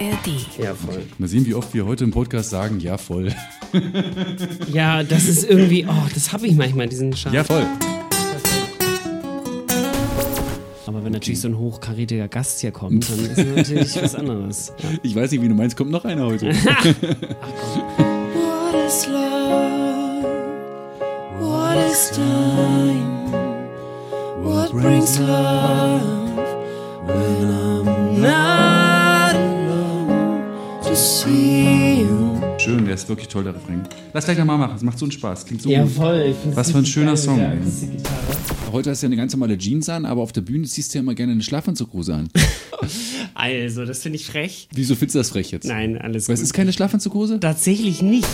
[0.00, 0.58] ARD.
[0.58, 1.02] Ja, voll.
[1.18, 3.32] Mal sehen, wie oft wir heute im Podcast sagen, ja, voll.
[4.72, 7.32] Ja, das ist irgendwie, oh, das habe ich manchmal, diesen Scham.
[7.34, 7.66] Ja, voll.
[10.86, 14.72] Aber wenn natürlich so ein hochkarätiger Gast hier kommt, dann ist natürlich was anderes.
[14.80, 14.90] Ja.
[15.02, 16.46] Ich weiß nicht, wie du meinst, kommt noch einer heute.
[16.54, 16.54] What
[18.86, 20.24] is love?
[21.40, 23.32] What is time?
[24.42, 26.36] What brings love
[27.06, 27.83] when I'm
[31.04, 33.82] Schön, der ist wirklich toll, der Refrain.
[34.14, 35.44] Lass gleich nochmal machen, es macht so einen Spaß.
[35.44, 35.92] Klingt so Ja, gut.
[35.92, 36.34] voll.
[36.54, 37.40] Was für ein schöner geil Song.
[37.40, 38.16] Akustikgitarre.
[38.72, 40.98] Heute hast du ja eine ganz normale Jeans an, aber auf der Bühne ziehst du
[40.98, 42.28] ja immer gerne eine Schlafanzughose an.
[43.36, 44.68] Also, das finde ich frech.
[44.72, 45.64] Wieso findest du das frech jetzt?
[45.66, 46.44] Nein, alles Was gut.
[46.44, 47.40] ist keine Schlafanzughose?
[47.40, 48.28] Tatsächlich nicht.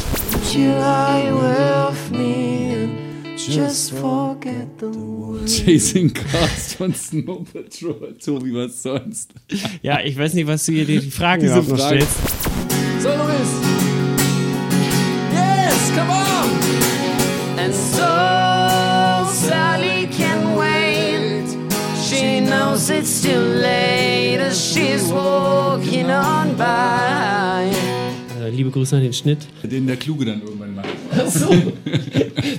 [0.53, 2.60] You lie with me
[3.49, 5.47] just forget the world.
[5.49, 8.15] Chasing Cars von Snow Patrol.
[8.23, 9.33] Tobi, was sonst?
[9.83, 12.01] Ja, ich weiß nicht, was du hier die Fragen überhaupt noch Fragen.
[12.03, 13.03] stellst.
[13.03, 13.53] So, Luis!
[15.33, 16.51] Yes, come on!
[17.59, 18.07] And so
[19.33, 21.49] Sally can wait.
[21.97, 27.10] She knows it's too late as she's walking on by.
[28.51, 29.47] Also, liebe Grüße an den Schnitt.
[29.63, 30.89] Den der Kluge dann irgendwann macht.
[31.17, 31.51] Achso.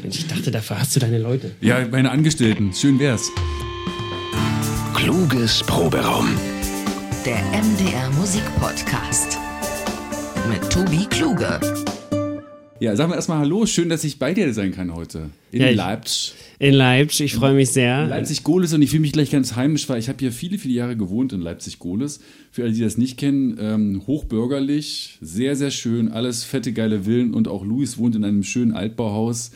[0.04, 1.52] Mensch, ich dachte, dafür hast du deine Leute.
[1.60, 3.30] Ja, meine Angestellten, schön wär's.
[4.96, 6.30] Kluges Proberaum.
[7.26, 9.38] Der MDR Musikpodcast.
[10.50, 11.60] Mit Tobi Kluge.
[12.82, 15.30] Ja, sagen wir erstmal Hallo, schön, dass ich bei dir sein kann heute.
[15.52, 16.34] In Ja, Leipzig.
[16.58, 18.08] In Leipzig, ich freue mich sehr.
[18.08, 20.98] Leipzig-Gohlis und ich fühle mich gleich ganz heimisch, weil ich habe hier viele, viele Jahre
[20.98, 22.22] gewohnt in Leipzig-Gohlis.
[22.52, 27.36] Für alle, die das nicht kennen, ähm, hochbürgerlich, sehr, sehr schön, alles fette, geile Villen
[27.36, 29.52] und auch Luis wohnt in einem schönen Altbauhaus,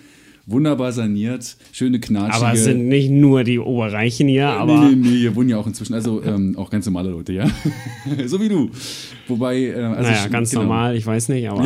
[0.48, 2.46] wunderbar saniert, schöne knatschige...
[2.46, 5.58] Aber es sind nicht nur die Oberreichen hier, aber nee, nee, nee, hier wohnen ja
[5.58, 7.50] auch inzwischen, also ähm, auch ganz normale Leute, ja.
[8.28, 8.70] so wie du.
[9.28, 10.64] Wobei, äh, also naja, schon- ganz genau.
[10.64, 11.66] normal, ich weiß nicht, aber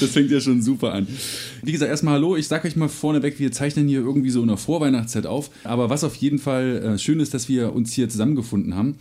[0.00, 1.06] Das fängt ja schon super an.
[1.62, 2.36] Wie gesagt, erstmal hallo.
[2.36, 5.50] Ich sage euch mal vorneweg, wir zeichnen hier irgendwie so in der Vorweihnachtszeit auf.
[5.64, 8.96] Aber was auf jeden Fall äh, schön ist, dass wir uns hier zusammengefunden haben.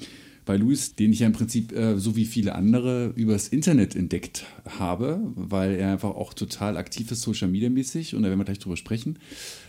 [0.50, 4.46] Bei Luis, den ich ja im Prinzip äh, so wie viele andere übers Internet entdeckt
[4.80, 8.16] habe, weil er einfach auch total aktiv ist, Social Media mäßig.
[8.16, 9.20] Und da werden wir gleich drüber sprechen.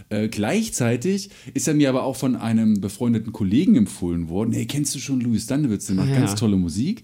[0.09, 4.55] Äh, gleichzeitig ist er mir aber auch von einem befreundeten Kollegen empfohlen worden.
[4.55, 5.85] Hey, kennst du schon Luis Dandewitz?
[5.85, 6.19] Der macht Ah, ja.
[6.21, 7.03] ganz tolle Musik.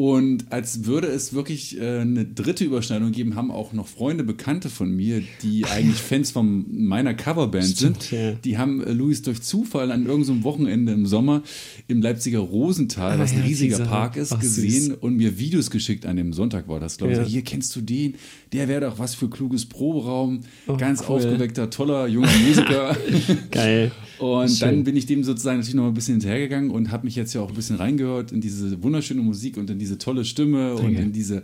[0.00, 4.70] Und als würde es wirklich äh, eine dritte Überschneidung geben, haben auch noch Freunde, Bekannte
[4.70, 8.10] von mir, die eigentlich Fans von meiner Coverband Stimmt, sind.
[8.18, 8.32] ja.
[8.32, 11.42] Die haben äh, Luis durch Zufall an irgendeinem Wochenende im Sommer
[11.86, 14.94] im Leipziger Rosental, Ah, was ein ja, riesiger Park ist, ach, gesehen süß.
[15.02, 17.18] und mir Videos geschickt an dem Sonntag war das, glaube ich.
[17.18, 17.24] Ja.
[17.26, 18.14] So, Hier kennst du den?
[18.52, 20.40] Der wäre doch was für kluges Proberaum.
[20.78, 21.16] Ganz cool.
[21.16, 22.96] aufgeweckter, toller, junger Musiker.
[23.50, 23.92] geil.
[24.18, 24.68] Und Schön.
[24.68, 27.32] dann bin ich dem sozusagen natürlich noch mal ein bisschen hinterhergegangen und habe mich jetzt
[27.32, 30.82] ja auch ein bisschen reingehört in diese wunderschöne Musik und in diese tolle Stimme und
[30.82, 31.02] Danke.
[31.02, 31.42] in diese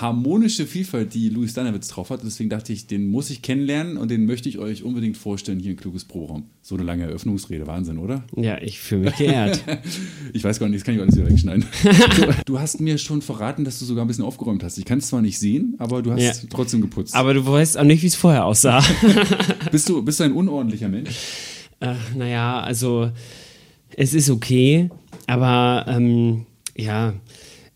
[0.00, 2.20] harmonische Vielfalt, die Louis Danewitz drauf hat.
[2.24, 5.70] Deswegen dachte ich, den muss ich kennenlernen und den möchte ich euch unbedingt vorstellen hier
[5.70, 6.44] in Kluges Proberaum.
[6.60, 8.24] So eine lange Eröffnungsrede, Wahnsinn, oder?
[8.36, 9.62] Ja, ich fühle mich geehrt.
[10.32, 11.64] Ich weiß gar nicht, das kann ich alles wieder wegschneiden.
[12.16, 14.76] du, du hast mir schon verraten, dass du sogar ein bisschen aufgeräumt hast.
[14.76, 16.32] Ich kann es zwar nicht sehen, aber du hast Ja.
[16.50, 17.14] trotzdem geputzt.
[17.14, 18.82] Aber du weißt auch nicht, wie es vorher aussah.
[19.70, 21.16] bist, du, bist du ein unordentlicher Mensch?
[21.80, 23.10] Äh, naja, also
[23.96, 24.90] es ist okay,
[25.26, 26.44] aber ähm,
[26.76, 27.14] ja,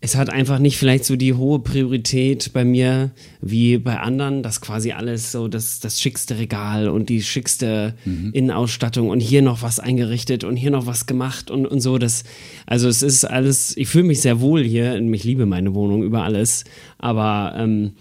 [0.03, 4.59] es hat einfach nicht vielleicht so die hohe Priorität bei mir wie bei anderen, dass
[4.59, 7.93] quasi alles so das, das schickste Regal und die schickste
[8.33, 11.99] Innenausstattung und hier noch was eingerichtet und hier noch was gemacht und, und so.
[11.99, 12.23] Das,
[12.65, 16.01] also es ist alles, ich fühle mich sehr wohl hier und ich liebe meine Wohnung
[16.01, 16.63] über alles,
[16.97, 17.91] aber ähm,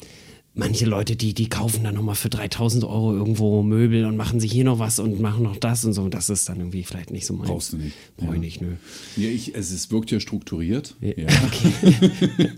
[0.55, 4.51] manche Leute, die, die kaufen dann nochmal für 3000 Euro irgendwo Möbel und machen sich
[4.53, 6.09] hier noch was und machen noch das und so.
[6.09, 7.49] Das ist dann irgendwie vielleicht nicht so meins.
[7.49, 7.95] Brauchst du nicht.
[8.17, 8.73] Brauch ich nicht, nö.
[9.17, 10.97] Ja, ich, es, es wirkt ja strukturiert.
[11.01, 11.13] Ja.
[11.17, 11.29] Ja.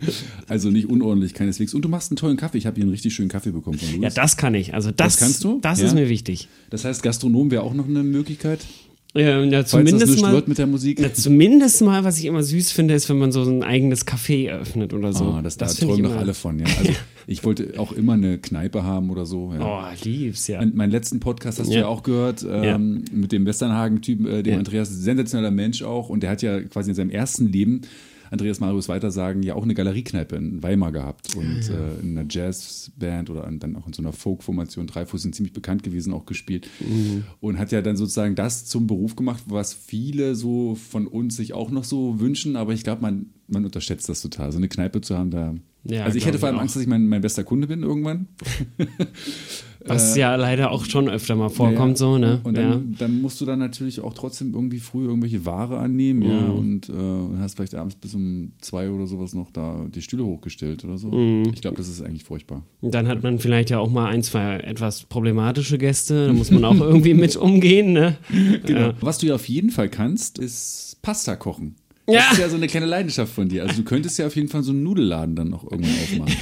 [0.48, 1.74] also nicht unordentlich, keineswegs.
[1.74, 2.58] Und du machst einen tollen Kaffee.
[2.58, 4.02] Ich habe hier einen richtig schönen Kaffee bekommen von Louis.
[4.02, 4.74] Ja, das kann ich.
[4.74, 5.58] Also das, Das kannst du?
[5.60, 5.86] Das Ja.
[5.86, 6.48] ist mir wichtig.
[6.70, 8.60] das heißt, Gastronom wäre auch noch eine Möglichkeit,
[9.14, 10.42] Ja, ja, das zumindest mal.
[10.46, 10.98] mit der Musik.
[10.98, 14.48] Ja, zumindest mal, was ich immer süß finde, ist, wenn man so ein eigenes Café
[14.48, 15.24] eröffnet oder so.
[15.24, 16.58] Ah, das, da find ich träumen doch alle von.
[16.58, 16.64] Ja.
[16.78, 16.92] Also,
[17.26, 19.52] ich wollte auch immer eine Kneipe haben oder so.
[19.52, 19.60] Ja.
[19.92, 20.60] Oh, lieb's, ja.
[20.60, 21.86] Mein, meinen letzten Podcast hast du Ja.
[21.86, 24.58] auch gehört, ähm, mit dem Westernhagen-Typen, äh, dem.
[24.58, 26.08] Andreas, sensationeller Mensch auch.
[26.08, 27.82] Und der hat ja quasi in seinem ersten Leben,
[28.32, 31.36] Andreas Marius Weitersagen, ja auch eine Galeriekneipe in Weimar gehabt.
[31.36, 35.34] Und äh, in einer Jazzband oder an- dann auch in so einer Folk-Formation, Dreifuß sind
[35.34, 36.68] ziemlich bekannt gewesen, auch gespielt.
[37.40, 41.52] Und hat ja dann sozusagen das zum Beruf gemacht, was viele so von uns sich
[41.52, 42.56] auch noch so wünschen.
[42.56, 44.50] Aber ich glaube, man, man unterschätzt das total.
[44.50, 45.54] So eine Kneipe zu haben, da.
[45.84, 46.58] Ja, also ich hätte vor allem.
[46.58, 48.28] Angst, dass ich mein, mein bester Kunde bin irgendwann.
[49.84, 52.40] Was ja leider auch schon öfter mal vorkommt, Ja, so, ne?
[52.44, 52.70] Und ja.
[52.70, 56.50] dann, dann musst du dann natürlich auch trotzdem irgendwie früh irgendwelche Ware annehmen, ja, Mhm.
[56.56, 60.84] und äh, hast vielleicht abends bis um zwei oder sowas noch da die Stühle hochgestellt
[60.84, 61.08] oder so.
[61.10, 61.50] Mhm.
[61.52, 62.62] Ich glaube, das ist eigentlich furchtbar.
[62.80, 66.28] Und dann hat man vielleicht ja auch mal ein, zwei etwas problematische Gäste.
[66.28, 68.18] Da muss man auch irgendwie mit umgehen, ne?
[68.68, 68.94] Ja.
[69.00, 71.74] Was du ja auf jeden Fall kannst, ist Pasta kochen.
[72.08, 72.20] Ja.
[72.20, 73.62] Das ist ja so eine kleine Leidenschaft von dir.
[73.62, 76.36] Also du könntest ja auf jeden Fall so einen Nudelladen dann noch irgendwann aufmachen.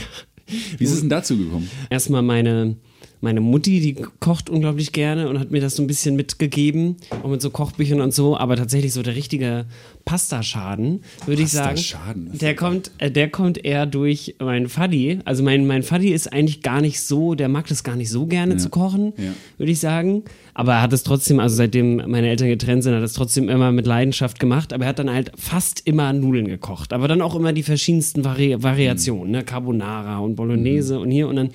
[0.78, 1.70] Wie ist es denn dazu gekommen?
[1.90, 2.76] Erstmal meine,
[3.22, 7.28] meine Mutti, die kocht unglaublich gerne und hat mir das so ein bisschen mitgegeben, auch
[7.28, 9.66] mit so Kochbüchern und so, aber tatsächlich so der richtige
[10.06, 11.76] Pastaschaden, würde ich sagen.
[11.76, 15.20] Pastaschaden, Der ja kommt, äh, der kommt eher durch meinen Faddy.
[15.24, 18.26] Also mein, mein Faddy ist eigentlich gar nicht so, der mag das gar nicht so
[18.26, 19.32] gerne zu kochen, Ja.
[19.58, 20.24] würde ich sagen.
[20.54, 23.48] Aber er hat es trotzdem, also seitdem meine Eltern getrennt sind, hat er es trotzdem
[23.48, 24.72] immer mit Leidenschaft gemacht.
[24.72, 26.92] Aber er hat dann halt fast immer Nudeln gekocht.
[26.92, 29.44] Aber dann auch immer die verschiedensten Vari Variationen, ne?
[29.44, 31.50] Carbonara und Bolognese und hier und dann.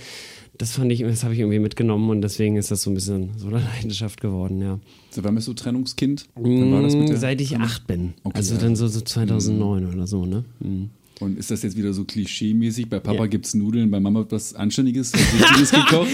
[0.57, 3.31] Das fand ich, das habe ich irgendwie mitgenommen und deswegen ist das so ein bisschen
[3.37, 4.79] so eine Leidenschaft geworden, ja.
[5.11, 6.27] So, wann bist du Trennungskind?
[6.35, 8.13] Wann war das mit der Mm, Seit ich acht bin.
[8.23, 8.61] Okay, also ja.
[8.61, 10.45] dann so, so 2009 oder so, ne?
[10.59, 10.89] Mhm.
[11.21, 12.89] Und ist das jetzt wieder so klischee-mäßig?
[12.89, 13.27] Bei Papa Ja.
[13.27, 16.09] gibt's Nudeln, bei Mama was Anständiges, was gekocht?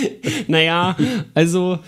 [0.47, 0.95] Naja,
[1.33, 1.79] also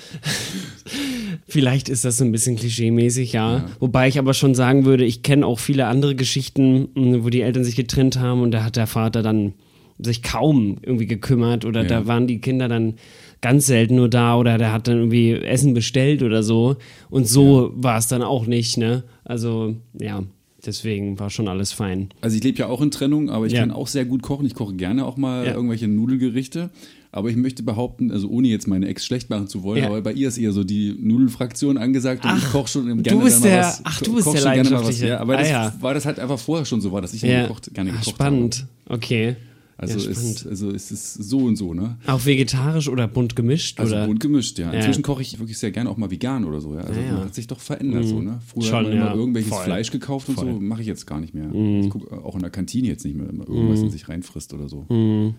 [1.47, 3.65] vielleicht ist das so ein bisschen klischee-mäßig, ja.
[3.79, 6.89] Wobei ich aber schon sagen würde, ich kenne auch viele andere Geschichten,
[7.23, 9.53] wo die Eltern sich getrennt haben und da hat der Vater dann
[10.00, 11.88] sich kaum irgendwie gekümmert oder Ja.
[11.88, 12.95] da waren die Kinder dann
[13.42, 16.78] ganz selten nur da oder der hat dann irgendwie Essen bestellt oder so
[17.10, 19.04] und so war es dann auch nicht, ne?
[19.25, 20.24] Also ja,
[20.66, 22.10] deswegen war schon alles fein.
[22.22, 23.60] Also ich lebe ja auch in Trennung, aber ich Ja.
[23.60, 24.45] kann auch sehr gut kochen.
[24.45, 25.54] Ich koche gerne auch mal Ja.
[25.54, 26.69] irgendwelche Nudelgerichte.
[27.16, 29.88] Aber ich möchte behaupten, also ohne jetzt meine Ex schlecht machen zu wollen, Ja.
[29.90, 33.22] aber bei ihr ist eher so die Nudelfraktion angesagt und ich koche schon gerne du
[33.22, 33.81] bist mal der- was.
[33.84, 34.81] ach, du bist der schon gerne mal was.
[34.81, 35.07] Leidenschaftliche.
[35.10, 35.74] Ja, aber Ah, das ja.
[35.80, 38.10] war das halt einfach vorher schon so war, dass ich Ja, gekocht, gerne Ah, gekocht
[38.10, 38.66] spannend.
[38.90, 39.36] Okay.
[39.77, 40.47] Also, ja, ist, spannend.
[40.49, 41.97] also ist es so und so, ne?
[42.07, 43.79] Auch vegetarisch oder bunt gemischt?
[43.79, 44.07] Also oder?
[44.07, 44.71] bunt gemischt, ja.
[44.71, 44.79] Ja.
[44.79, 46.75] Inzwischen koche ich wirklich sehr gerne auch mal vegan oder so.
[46.75, 46.81] Ja.
[46.81, 47.25] Also Ja, ja.
[47.25, 48.39] hat sich doch verändert so, ne?
[48.45, 49.13] Früher Schon, hat man immer ja.
[49.15, 49.63] irgendwelches Voll.
[49.63, 50.59] Fleisch gekauft und so, Voll.
[50.59, 51.53] mache ich jetzt gar nicht mehr.
[51.53, 54.53] Ich gucke auch in der Kantine jetzt nicht mehr, wenn man irgendwas in sich reinfrisst
[54.53, 54.85] oder so.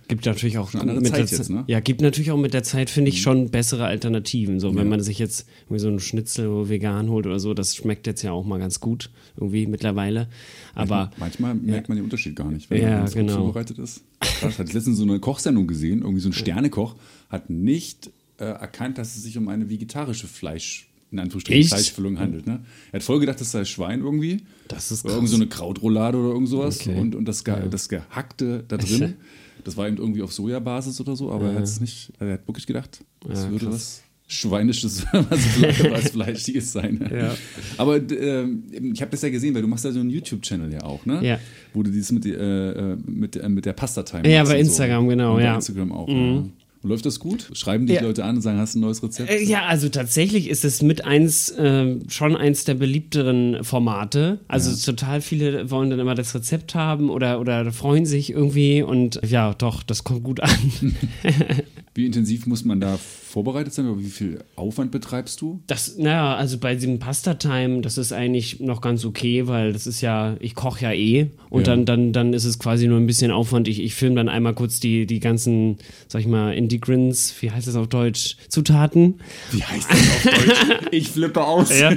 [0.09, 1.65] Gibt natürlich auch Schon andere mit Zeit der jetzt, ne?
[1.67, 4.61] Ja, gibt natürlich auch mit der Zeit, finde ich, schon bessere Alternativen.
[4.61, 8.07] So, wenn man sich jetzt irgendwie so einen Schnitzel vegan holt oder so, das schmeckt
[8.07, 10.29] jetzt ja auch mal ganz gut, irgendwie mittlerweile.
[10.75, 13.35] Aber Manchmal merkt man den Unterschied gar nicht, wenn Ja, man genau.
[13.47, 14.03] zubereitet ist.
[14.21, 16.97] Krass, hatte ich letztens so eine Kochsendung gesehen, irgendwie so ein Sternekoch
[17.31, 21.69] hat nicht äh, erkannt, dass es sich um eine vegetarische Fleisch, in Anführungsstrichen Echt?
[21.71, 22.47] Fleischfüllung handelt.
[22.47, 22.61] Ne?
[22.91, 24.43] Er hat voll gedacht, das sei Schwein irgendwie.
[24.69, 25.43] Das ist Oder irgend so krass.
[25.43, 26.81] eine Krautroulade oder irgend sowas.
[26.81, 26.99] Okay.
[26.99, 29.15] Und, und das, Ge das Gehackte da drin,
[29.65, 32.49] das war eben irgendwie auf Sojabasis oder so, aber er hat es nicht, er hat
[32.49, 33.75] wirklich gedacht, es Ja, würde krass.
[33.75, 34.03] was
[34.35, 37.09] Schweinisches, was, Fle was Fleischiges sein.
[37.13, 37.35] Ja.
[37.77, 40.83] Aber ähm, ich habe das ja gesehen, weil du machst ja so einen YouTube-Channel ja
[40.83, 41.25] auch, ne?
[41.25, 41.39] Ja.
[41.73, 45.33] Wo du dieses mit, äh, äh, mit, äh, mit der Pasta-Time Ja, bei Instagram, genau,
[45.33, 45.51] und bei ja.
[45.51, 45.57] Mhm.
[45.57, 46.09] Instagram auch.
[46.09, 46.45] Ja.
[46.85, 47.49] Läuft das gut?
[47.55, 48.03] Schreiben dich Ja.
[48.03, 49.31] Leute an und sagen, hast du ein neues Rezept?
[49.31, 54.41] Äh, Ja, also tatsächlich ist es mit eins, äh, schon eins der beliebteren Formate.
[54.49, 59.19] Also total viele wollen dann immer das Rezept haben oder, oder freuen sich irgendwie und
[59.27, 60.51] ja, doch, das kommt gut an.
[61.97, 65.61] Wie intensiv muss man da vorbereitet sein oder wie viel Aufwand betreibst du?
[65.69, 70.01] Das, naja, also bei diesem Pasta-Time, das ist eigentlich noch ganz okay, weil das ist
[70.01, 71.75] ja, ich koche ja eh und Ja.
[71.77, 73.69] dann, dann, dann ist es quasi nur ein bisschen Aufwand.
[73.69, 75.77] Ich, ich filme dann einmal kurz die, die ganzen,
[76.09, 79.21] sag ich mal, Integrants, wie heißt das auf Deutsch, Zutaten.
[79.53, 80.81] Wie heißt das auf Deutsch?
[80.91, 81.77] Ich flippe aus.
[81.79, 81.93] Ja,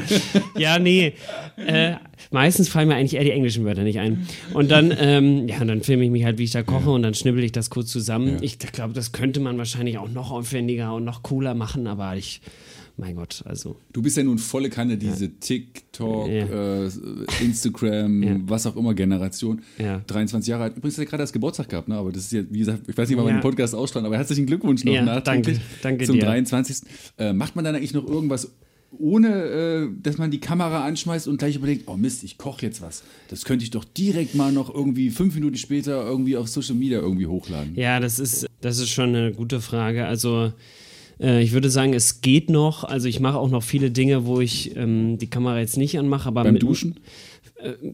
[0.57, 1.13] ja nee.
[1.57, 1.95] Äh,
[2.31, 4.27] meistens fallen mir eigentlich eher die englischen Wörter nicht ein.
[4.53, 7.01] Und dann, ähm, ja, und dann filme ich mich halt, wie ich da koche und
[7.01, 8.37] dann schnibbel ich das kurz zusammen.
[8.41, 12.41] Ich glaube, das könnte man wahrscheinlich auch noch aufwendiger und noch cooler machen, aber ich,
[12.97, 13.77] mein Gott, also.
[13.93, 16.83] Du bist ja nun volle Kanne diese TikTok, Ja.
[16.85, 16.89] äh,
[17.41, 18.35] Instagram, Ja.
[18.45, 19.61] was auch immer Generation.
[19.77, 20.01] Ja.
[20.07, 20.77] 23 Jahre alt.
[20.77, 21.95] Übrigens hat er gerade erst Geburtstag gehabt, ne?
[21.95, 23.37] aber das ist ja, wie gesagt, ich weiß nicht, wann wir Ja.
[23.37, 26.25] den Podcast ausstrahlen, aber herzlichen Glückwunsch noch Ja, nachträglich danke, danke zum dir.
[26.25, 26.77] 23.
[27.17, 28.51] Äh, macht man dann eigentlich noch irgendwas
[28.99, 32.81] ohne, äh, dass man die Kamera anschmeißt und gleich überlegt, oh Mist, ich koche jetzt
[32.81, 33.03] was.
[33.29, 36.99] Das könnte ich doch direkt mal noch irgendwie fünf Minuten später irgendwie auf Social Media
[36.99, 37.75] irgendwie hochladen.
[37.75, 40.05] Ja, das ist, das ist schon eine gute Frage.
[40.05, 40.53] Also
[41.21, 42.83] äh, ich würde sagen, es geht noch.
[42.83, 46.27] Also ich mache auch noch viele Dinge, wo ich ähm, die Kamera jetzt nicht anmache,
[46.27, 46.95] aber Beim mit, Duschen?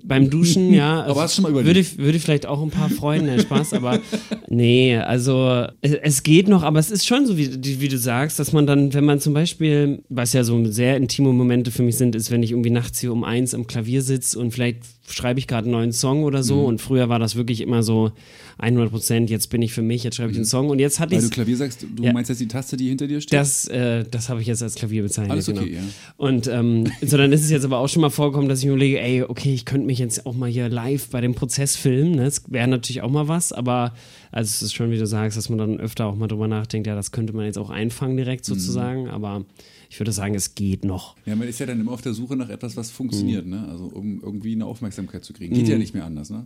[0.04, 1.04] Beim Duschen, ja.
[1.08, 1.68] Aber hast du schon mal überlegt?
[1.68, 4.02] würde, ich- würde ich vielleicht auch ein paar freuen, nein, Spaß, aber
[4.50, 8.40] nee, also es, es geht noch, aber es ist schon so, wie, wie du sagst,
[8.40, 11.96] dass man dann, wenn man zum Beispiel, was ja so sehr intime Momente für mich
[11.96, 15.40] sind, ist, wenn ich irgendwie nachts hier um eins am Klavier sitze und vielleicht schreibe
[15.40, 16.44] ich gerade einen neuen Song oder Mhm.
[16.44, 18.12] so und früher war das wirklich immer so
[18.58, 21.16] 100 Prozent, jetzt bin ich für mich, jetzt schreibe ich einen Song und jetzt hatte
[21.16, 21.18] Mhm.
[21.20, 22.14] Weil ich du Klavier sagst, du Ja.
[22.14, 23.34] meinst jetzt die Taste, die hinter dir steht?
[23.38, 25.32] das, äh, das habe ich jetzt als Klavier bezeichnet.
[25.32, 25.78] Alles okay, genau.
[25.78, 25.84] ja.
[26.18, 28.72] Und ähm, so dann ist es jetzt aber auch schon mal vorgekommen, dass ich mir
[28.72, 32.12] überlege, ey, okay, ich könnte mich jetzt auch mal hier live bei dem Prozess filmen.
[32.16, 32.24] Ne?
[32.26, 33.94] Das wäre natürlich auch mal was, aber
[34.32, 36.88] Also es ist schon, wie du sagst, dass man dann öfter auch mal drüber nachdenkt,
[36.88, 38.54] ja, das könnte man jetzt auch einfangen direkt Mhm.
[38.56, 39.46] sozusagen, aber
[39.94, 41.16] ich würde sagen, es geht noch.
[41.28, 43.68] Ja, man ist ja dann immer auf der Suche nach etwas, was funktioniert, ne?
[43.70, 45.54] Also um irgendwie eine Aufmerksamkeit zu kriegen.
[45.54, 46.46] Geht ja nicht mehr anders, ne?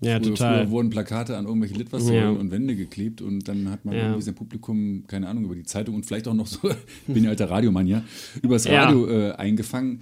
[0.00, 0.62] Ja, Früher, total.
[0.64, 2.40] früher wurden Plakate an irgendwelche Litwassäulen Ja.
[2.40, 4.02] und Wände geklebt und dann hat man Ja.
[4.06, 6.68] irgendwie sein Publikum, keine Ahnung, über die Zeitung und vielleicht auch noch so,
[7.06, 8.02] ich bin ja alter Radiomann, ja,
[8.42, 8.66] übers.
[8.68, 10.00] Radio äh, eingefangen.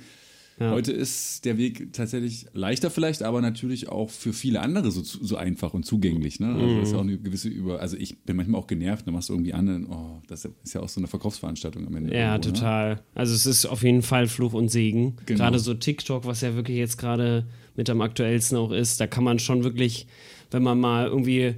[0.63, 0.71] Ja.
[0.71, 5.37] Heute ist der Weg tatsächlich leichter vielleicht, aber natürlich auch für viele andere so, so
[5.37, 6.41] einfach und zugänglich.
[6.41, 6.55] Ne?
[6.55, 6.99] Also das ist Mhm.
[6.99, 7.81] auch eine gewisse Über...
[7.81, 10.81] Also ich bin manchmal auch genervt, dann machst du irgendwie an, oh, das ist ja
[10.81, 12.15] auch so eine Verkaufsveranstaltung am Ende.
[12.15, 12.55] Ja, irgendwo, Ne?
[12.55, 13.03] total.
[13.15, 15.17] Also es ist auf jeden Fall Fluch und Segen.
[15.27, 15.39] Genau.
[15.39, 19.25] Gerade so TikTok, was ja wirklich jetzt gerade mit am aktuellsten auch ist, da kann
[19.25, 20.07] man schon wirklich,
[20.51, 21.55] wenn man mal irgendwie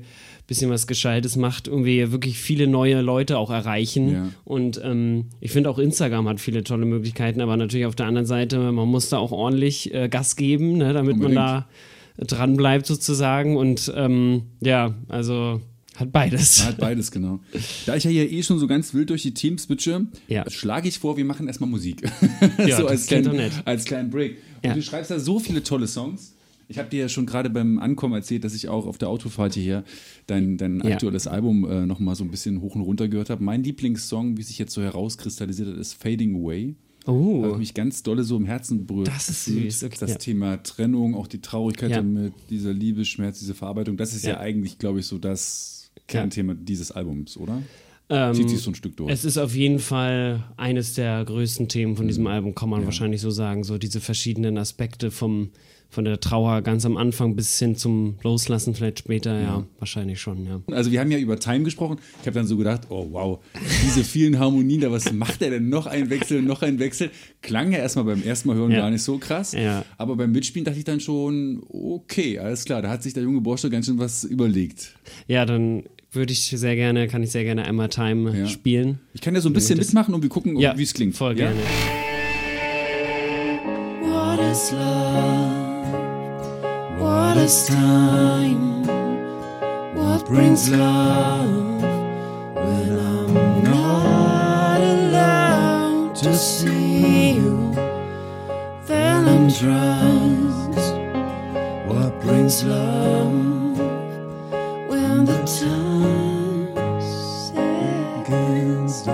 [0.46, 4.12] bisschen was Gescheites macht, irgendwie wirklich viele neue Leute auch erreichen.
[4.12, 4.28] Ja.
[4.44, 8.26] Und ähm, ich finde auch Instagram hat viele tolle Möglichkeiten, aber natürlich auf der anderen
[8.26, 11.34] Seite, man muss da auch ordentlich äh, Gas geben, ne, damit Unbedingt.
[11.36, 11.64] man
[12.16, 13.56] da dran bleibt sozusagen.
[13.56, 15.60] Und ähm, ja, also
[15.96, 16.64] hat beides.
[16.66, 17.40] Hat beides, genau.
[17.86, 20.44] Da ich ja hier eh schon so ganz wild durch die Teams switche, Ja.
[20.50, 22.02] schlage ich vor, wir machen erstmal Musik.
[22.58, 23.52] Ja, so das als, nett.
[23.64, 24.38] als kleinen Break.
[24.62, 24.74] Und Ja.
[24.74, 26.33] du schreibst da so viele tolle Songs.
[26.68, 29.54] Ich habe dir ja schon gerade beim Ankommen erzählt, dass ich auch auf der Autofahrt
[29.54, 29.84] hierher
[30.26, 30.92] dein, dein Ja.
[30.94, 33.42] aktuelles Album äh, nochmal so ein bisschen hoch und runter gehört habe.
[33.44, 36.74] Mein Lieblingssong, wie sich jetzt so herauskristallisiert hat, ist Fading Away.
[37.06, 37.42] Oh.
[37.42, 39.08] Weil mich ganz dolle so im Herzen berührt.
[39.08, 40.16] Das ist süß, okay, Das ja.
[40.16, 41.96] Thema Trennung, auch die Traurigkeit Ja.
[41.98, 44.40] damit, dieser Liebe, Schmerz, diese Verarbeitung, das ist ja, Ja.
[44.40, 47.60] eigentlich, glaube ich, so das Kernthema dieses Albums, oder?
[48.08, 49.10] Ähm, Zieht sich so ein Stück durch.
[49.10, 53.20] Es ist auf jeden Fall eines der größten Themen von diesem Album, kann man wahrscheinlich
[53.22, 53.64] so sagen.
[53.64, 55.50] So diese verschiedenen Aspekte vom,
[55.94, 60.44] von der Trauer ganz am Anfang bis hin zum Loslassen, vielleicht später, ja, wahrscheinlich schon,
[60.44, 60.60] ja.
[60.72, 61.98] Also wir haben ja über Time gesprochen.
[62.20, 63.38] Ich habe dann so gedacht, oh wow,
[63.84, 65.68] diese vielen Harmonien, da was macht er denn?
[65.68, 67.10] Noch ein Wechsel, noch ein Wechsel.
[67.42, 68.78] Klang ja erstmal beim ersten Mal hören Ja.
[68.80, 69.52] gar nicht so krass.
[69.52, 69.84] Ja.
[69.96, 73.40] Aber beim Mitspielen dachte ich dann schon, okay, alles klar, da hat sich der junge
[73.40, 74.94] Bursche ganz schön was überlegt.
[75.28, 78.46] Ja, dann würde ich sehr gerne, kann ich sehr gerne einmal Time Ja.
[78.48, 78.98] spielen.
[79.14, 81.14] Ich kann ja so ein bisschen mitmachen und wir gucken, Ja, wie es klingt.
[81.16, 81.52] Voll ja?
[81.52, 81.60] gerne.
[84.02, 85.43] What is love?
[87.34, 88.84] Time?
[89.94, 91.82] What brings love
[92.54, 97.74] when I'm not allowed to see you?
[98.86, 99.48] Then I'm.
[101.86, 103.78] What brings love
[104.88, 107.00] when the time
[108.22, 109.04] seconds?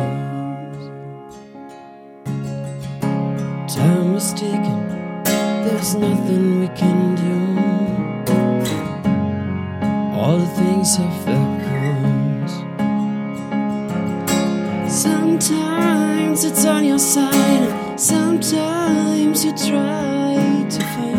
[3.75, 4.89] Time is ticking.
[5.65, 7.40] There's nothing we can do.
[10.21, 12.57] All the things have their course.
[14.87, 17.99] Sometimes it's on your side.
[17.99, 21.10] Sometimes you try to fight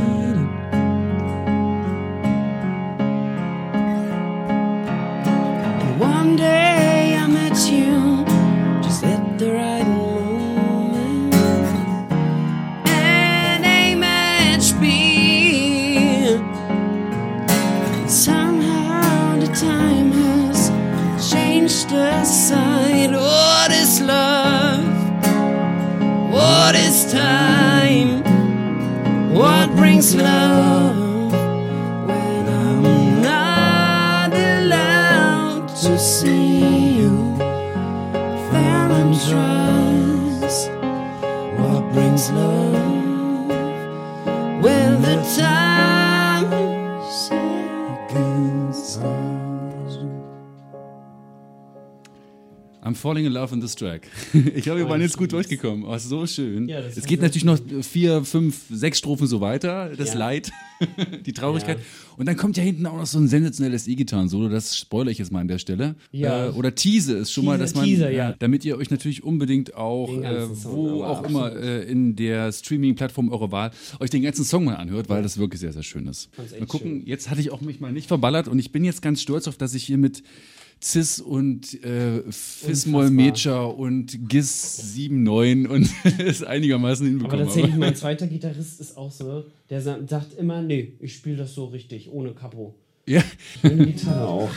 [52.84, 54.08] I'm falling in love in this track.
[54.34, 55.86] Ich glaube, wir waren jetzt gut durchgekommen.
[55.86, 56.68] Oh, so schön.
[56.68, 59.92] Ja, es geht natürlich noch vier, fünf, sechs Strophen so weiter.
[59.96, 60.20] Das Ja.
[60.20, 60.52] Leid,
[61.26, 61.78] die Traurigkeit.
[61.78, 61.84] Ja.
[62.18, 64.50] Und dann kommt ja hinten auch noch so ein sensationelles E-Gitarren-Solo.
[64.50, 65.96] Das spoilere ich jetzt mal an der Stelle.
[66.12, 66.48] Ja.
[66.48, 68.34] Äh, oder Tease ist schon mal, Teaser, dass man, Teaser, ja.
[68.40, 73.52] damit ihr euch natürlich unbedingt auch, äh, wo auch immer äh, in der Streaming-Plattform eurer
[73.52, 76.30] Wahl, euch den ganzen Song mal anhört, weil das wirklich sehr, sehr schön ist.
[76.38, 77.08] Mal gucken, schön.
[77.08, 79.58] jetzt hatte ich auch mich mal nicht verballert und ich bin jetzt ganz stolz auf,
[79.58, 80.24] dass ich hier mit
[80.84, 83.12] Cis und äh, Fismol.
[83.12, 87.46] Major und Gis 7-9 und es einigermaßen Aber hinbekommen.
[87.46, 91.54] tatsächlich, mein zweiter Gitarrist ist auch so, der sa- sagt immer, nee, ich spiele das
[91.54, 92.76] so richtig, ohne Kapo.
[93.08, 93.24] ja.
[93.64, 94.50] Ohne Gitarre auch.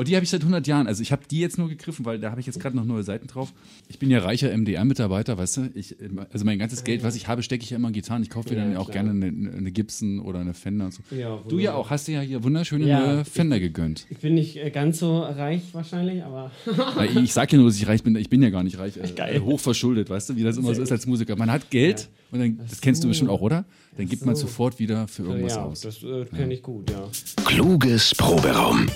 [0.00, 0.86] Und die habe ich seit 100 Jahren.
[0.86, 3.02] Also ich habe die jetzt nur gegriffen, weil da habe ich jetzt gerade noch neue
[3.02, 3.52] Seiten drauf.
[3.86, 5.70] Ich bin ja reicher MDR-Mitarbeiter, weißt du?
[5.74, 5.94] Ich,
[6.32, 8.22] also mein ganzes Geld, was ich habe, stecke ich ja immer in Gitarren.
[8.22, 9.04] Ich kaufe mir Ja, dann auch klar.
[9.04, 11.02] gerne eine, eine Gibson oder eine Fender und so.
[11.14, 14.06] Ja, du ja auch, hast dir ja hier wunderschöne Ja, neue ich- Fender gegönnt.
[14.08, 16.50] Ich bin nicht äh, ganz so reich wahrscheinlich, aber
[16.94, 18.16] Weil ich sag ja nur, dass ich reich bin.
[18.16, 18.94] Ich bin ja gar nicht reich.
[19.02, 19.42] Äh, Geil.
[19.44, 21.36] hochverschuldet, weißt du, wie das immer so ist als Musiker.
[21.36, 23.66] Man hat Geld und dann, das kennst du bestimmt auch, oder?
[23.98, 24.46] Dann gibt man so.
[24.46, 25.80] sofort wieder für irgendwas ja, aus.
[25.82, 27.06] das äh, kenne ich gut, ja.
[27.44, 28.86] Kluges Proberaum.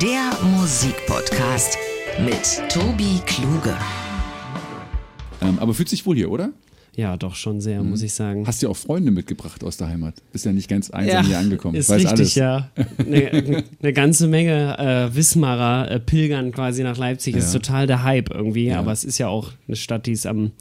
[0.00, 1.78] Der Musikpodcast
[2.24, 3.76] mit Tobi Kluge.
[5.40, 6.52] Ähm, aber fühlt sich wohl hier, oder?
[6.96, 8.46] Ja, doch schon sehr, muss ich sagen.
[8.46, 10.14] Hast ja auch Freunde mitgebracht aus der Heimat.
[10.32, 11.74] Bist ja nicht ganz einsam hier angekommen.
[11.74, 12.34] Ist Weiß richtig, alles.
[12.36, 12.70] ja.
[12.98, 17.34] Eine, eine ganze Menge äh, Wismarer äh, pilgern quasi nach Leipzig.
[17.36, 17.58] Ist Ja.
[17.60, 18.78] total der Hype irgendwie, Ja.
[18.78, 20.52] aber es ist ja auch eine Stadt, die ist am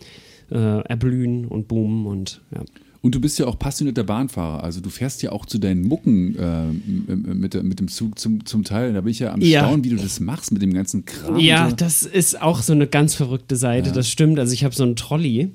[0.51, 2.61] äh, Erblühen und Boomen und ja.
[3.03, 4.63] Und du bist ja auch passionierter Bahnfahrer.
[4.63, 8.63] Also du fährst ja auch zu deinen Mucken äh, mit, mit dem Zug zum, zum
[8.63, 8.93] Teil.
[8.93, 9.65] Da bin ich ja am Ja.
[9.65, 11.38] Staunen, wie du das machst mit dem ganzen Kram.
[11.38, 13.93] Ja, das ist auch so eine ganz verrückte Seite, Ja.
[13.95, 14.39] das stimmt.
[14.39, 15.51] Also ich habe so einen Trolley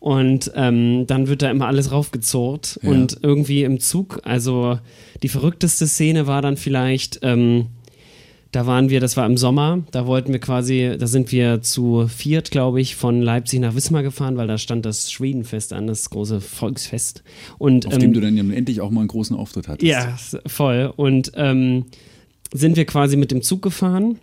[0.00, 2.88] und ähm, dann wird da immer alles raufgezurrt Ja.
[2.88, 4.78] und irgendwie im Zug, also
[5.22, 7.66] die verrückteste Szene war dann vielleicht, ähm,
[8.52, 12.08] da waren wir, das war im Sommer, da wollten wir quasi, da sind wir zu
[12.08, 16.08] viert, glaube ich, von Leipzig nach Wismar gefahren, weil da stand das Schwedenfest an, das
[16.08, 17.22] große Volksfest.
[17.58, 19.88] Und, Auf ähm, dem du dann endlich auch mal einen großen Auftritt hattest.
[19.88, 20.92] ja, voll.
[20.96, 21.86] Und ähm,
[22.52, 24.18] sind wir quasi mit dem Zug gefahren.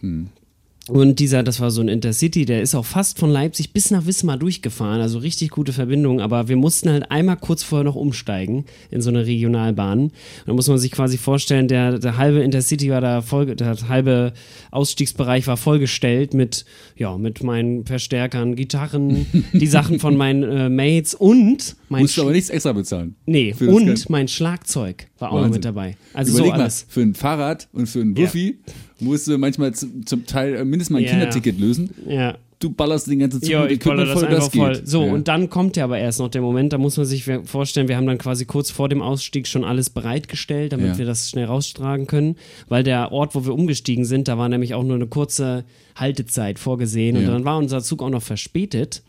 [0.87, 4.05] Und dieser, das war so ein Intercity, der ist auch fast von Leipzig bis nach
[4.05, 8.65] Wismar durchgefahren, also richtig gute Verbindung, aber wir mussten halt einmal kurz vorher noch umsteigen
[8.91, 10.11] in so eine Regionalbahn.
[10.45, 14.33] Da muss man sich quasi vorstellen, der, der halbe Intercity war da voll, der halbe
[14.69, 16.65] Ausstiegsbereich war vollgestellt mit,
[16.95, 22.21] ja, mit meinen Verstärkern, Gitarren, die Sachen von meinen äh, Mates und mein Musst du
[22.23, 23.15] aber nichts extra bezahlen.
[23.25, 25.95] Nee, das und mein Schlagzeug war auch noch mit dabei.
[26.13, 26.85] Also Überleg so alles.
[26.87, 28.59] mal, für ein Fahrrad und für ein Wuffi
[28.99, 31.11] musst du manchmal zum, zum Teil äh, mindestens mal ein Ja.
[31.11, 31.89] Kinderticket lösen.
[32.07, 32.37] Ja.
[32.57, 34.81] Du ballerst den ganzen Zug Ja, mit ich baller das voll, einfach das voll.
[34.85, 35.11] So, ja.
[35.11, 37.97] und dann kommt ja aber erst noch der Moment, da muss man sich vorstellen, wir
[37.97, 40.97] haben dann quasi kurz vor dem Ausstieg schon alles bereitgestellt, damit Ja.
[40.97, 42.37] wir das schnell raustragen können,
[42.69, 45.65] weil der Ort, wo wir umgestiegen sind, da war nämlich auch nur eine kurze
[45.97, 47.31] Haltezeit vorgesehen und Ja.
[47.31, 49.03] dann war unser Zug auch noch verspätet.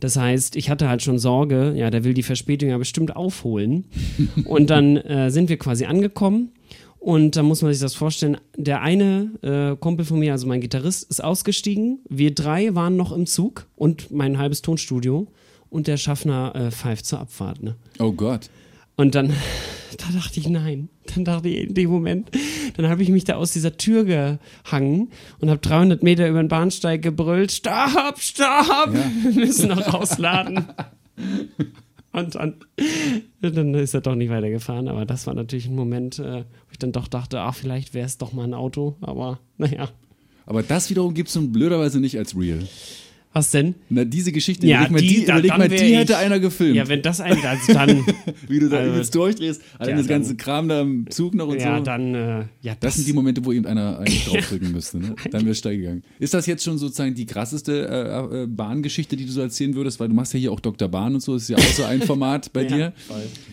[0.00, 3.84] Das heißt, ich hatte halt schon Sorge, ja, der will die Verspätung ja bestimmt aufholen.
[4.44, 6.52] und dann äh, sind wir quasi angekommen.
[6.98, 10.60] Und da muss man sich das vorstellen, der eine äh, Kumpel von mir, also mein
[10.60, 12.00] Gitarrist, ist ausgestiegen.
[12.08, 15.26] Wir drei waren noch im Zug und mein halbes Tonstudio.
[15.70, 17.62] Und der Schaffner äh, pfeift zur Abfahrt.
[17.62, 17.76] Ne?
[18.00, 18.50] Oh Gott.
[18.96, 19.32] Und dann,
[19.98, 20.88] da dachte ich, nein.
[21.14, 22.30] Dann dachte ich in dem Moment,
[22.76, 26.48] dann habe ich mich da aus dieser Tür gehangen und habe 300 Meter über den
[26.48, 30.66] Bahnsteig gebrüllt, stopp, stopp, wir müssen noch rausladen.
[32.12, 32.54] Und dann,
[33.40, 36.78] dann ist er doch nicht weitergefahren, aber das war natürlich ein Moment, äh, wo ich
[36.78, 39.88] dann doch dachte, ach, vielleicht wäre es doch mal ein Auto, aber naja.
[40.46, 42.66] Aber das wiederum gibt es nun blöderweise nicht als Real.
[43.32, 43.76] Was denn?
[43.88, 46.40] Na, diese Geschichte, Ja, überleg mal, die- die, da- überleg mal, die ich- hätte einer
[46.40, 46.74] gefilmt.
[46.74, 48.04] Ja, wenn das ein, also dann,
[48.48, 51.34] Wie du da Also- übelst durchdrehst, allein Ja, das ganze dann- Kram da im Zug
[51.34, 51.84] noch und ja, so.
[51.84, 54.98] dann, äh, ja, Das sind die Momente, wo eben einer eigentlich draufdrücken müsste.
[54.98, 55.14] Ne?
[55.30, 56.02] Dann wäre es steil gegangen.
[56.18, 60.00] Ist das jetzt schon sozusagen die krasseste äh, äh, Bahngeschichte, die du so erzählen würdest?
[60.00, 60.88] Weil du machst ja hier auch Dr.
[60.88, 62.92] Bahn und so, das ist ja auch so ein Format bei Ja, dir.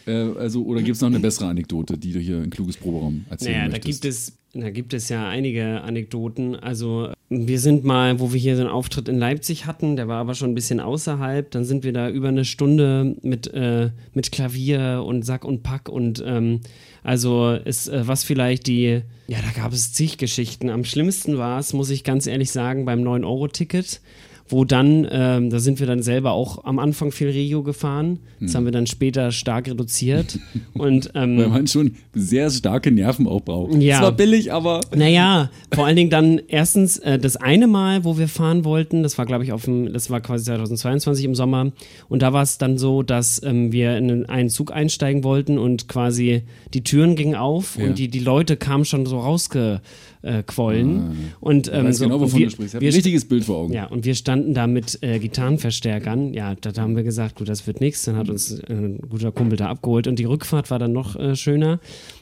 [0.08, 3.26] Äh, also, oder gibt es noch eine bessere Anekdote, die du hier in kluges Proberaum
[3.30, 4.02] erzählen Naja, da möchtest?
[4.02, 6.56] gibt es, da gibt es ja einige Anekdoten.
[6.56, 10.20] Also wir sind mal, wo wir hier so einen Auftritt in Leipzig hatten, der war
[10.20, 11.52] aber schon ein bisschen außerhalb.
[11.52, 15.90] Dann sind wir da über eine Stunde mit, äh, mit Klavier und Sack und Pack
[15.90, 16.62] und ähm,
[17.04, 20.70] also ist äh, was vielleicht die, ja, da gab es zig Geschichten.
[20.70, 24.02] Am schlimmsten war es, muss ich ganz ehrlich sagen, beim 9-Euro-Ticket.
[24.50, 28.20] Wo dann, ähm, da sind wir dann selber auch am Anfang viel Regio gefahren.
[28.40, 30.40] Das haben wir dann später stark reduziert.
[30.74, 33.76] Und ähm, Weil man schon sehr starke Nerven auch braucht.
[33.82, 34.00] Ja.
[34.00, 38.28] Zwar billig, aber Naja, vor allen Dingen dann erstens äh, das eine Mal, wo wir
[38.28, 41.72] fahren wollten, das war glaube ich auf dem, das war quasi 2022 im Sommer
[42.10, 45.88] und da war es dann so, dass ähm, wir in einen Zug einsteigen wollten und
[45.88, 47.86] quasi die Türen gingen auf Ja.
[47.88, 49.82] und die, die Leute kamen schon so rausgequollen
[50.28, 51.32] äh, quollen.
[51.40, 52.76] und ich ähm, weiß so, genau, und wovon wir, du sprichst.
[52.76, 53.74] Ich wir ein richtiges Bild vor Augen.
[53.74, 56.34] ja, und wir standen da mit äh, Gitarrenverstärkern.
[56.34, 58.04] Ja, da, da haben wir gesagt, gut, das wird nichts.
[58.06, 60.08] Dann hat uns äh, ein guter Kumpel da abgeholt.
[60.08, 61.80] Und die Rückfahrt war dann noch äh, schöner.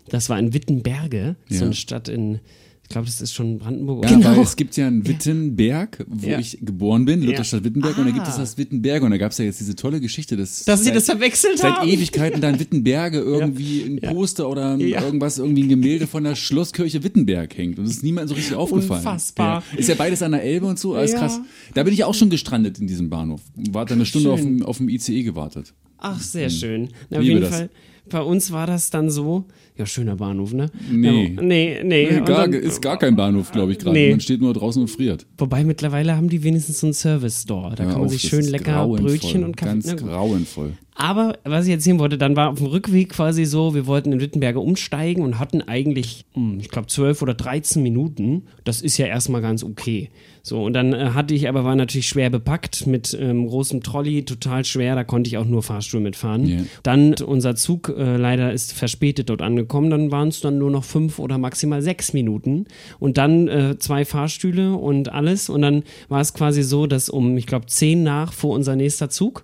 [0.09, 1.61] Das war in Wittenberge, so Ja.
[1.63, 2.39] eine Stadt in,
[2.87, 4.07] ich glaube, das ist schon Brandenburg.
[4.09, 6.37] Ja, weil es gibt ja einen Wittenberg, wo Ja.
[6.39, 8.39] ich geboren bin, Lutherstadt Wittenberg, und da gibt es Ah.
[8.39, 9.01] das Wittenberg.
[9.01, 11.57] Und da gab es ja jetzt diese tolle Geschichte, dass, Dass sie seit- das verwechselt
[11.57, 11.89] seit haben.
[11.89, 15.01] Ewigkeiten da in Wittenberge irgendwie ein Poster oder ein, Ja.
[15.01, 17.79] irgendwas, irgendwie ein Gemälde von der Schlosskirche Wittenberg hängt.
[17.79, 18.99] Und es ist niemandem so richtig aufgefallen.
[18.99, 19.63] Unfassbar.
[19.73, 19.79] Ja.
[19.79, 21.19] Ist ja beides an der Elbe und so, alles Ja.
[21.19, 21.41] krass.
[21.73, 23.41] Da bin ich auch schon gestrandet in diesem Bahnhof.
[23.71, 25.73] War dann eine Stunde auf dem, auf dem ICE gewartet.
[25.97, 26.89] Ach, sehr schön.
[27.09, 27.49] Na, auf jeden das.
[27.49, 27.69] Fall,
[28.09, 29.45] bei uns war das dann so,
[29.77, 30.71] ja, schöner Bahnhof, ne?
[30.89, 31.33] Nee.
[31.35, 32.09] Ja, nee, nee.
[32.11, 33.95] Nee, gar, dann- ist gar kein Bahnhof, glaube ich, gerade.
[33.95, 34.11] Nee.
[34.11, 35.25] Man steht nur draußen und friert.
[35.37, 37.75] Wobei mittlerweile haben die wenigstens so einen Service-Store.
[37.75, 39.71] Da Hör kann man auf, sich schön lecker Brötchen und Kaffee.
[39.81, 40.73] Ganz grauenvoll.
[40.97, 44.21] Aber was ich erzählen wollte, dann war auf dem Rückweg quasi so, wir wollten in
[44.21, 48.43] Wittenberge umsteigen und hatten eigentlich, hm, ich glaube, 12 oder 13 Minuten.
[48.63, 50.09] Das ist ja erstmal ganz okay.
[50.41, 54.23] So, und dann äh, hatte ich aber, war natürlich schwer bepackt mit ähm, großem Trolley,
[54.23, 56.45] total schwer, da konnte ich auch nur Fahrstuhl mitfahren.
[56.45, 56.59] Ja.
[56.83, 60.83] Dann unser Zug äh, leider ist verspätet dort angekommen, dann waren es dann nur noch
[60.83, 62.65] fünf oder maximal sechs Minuten.
[62.99, 65.49] Und dann äh, zwei Fahrstühle und alles.
[65.49, 69.09] Und dann war es quasi so, dass um, ich glaube, zehn nach vor unser nächster
[69.09, 69.43] Zug.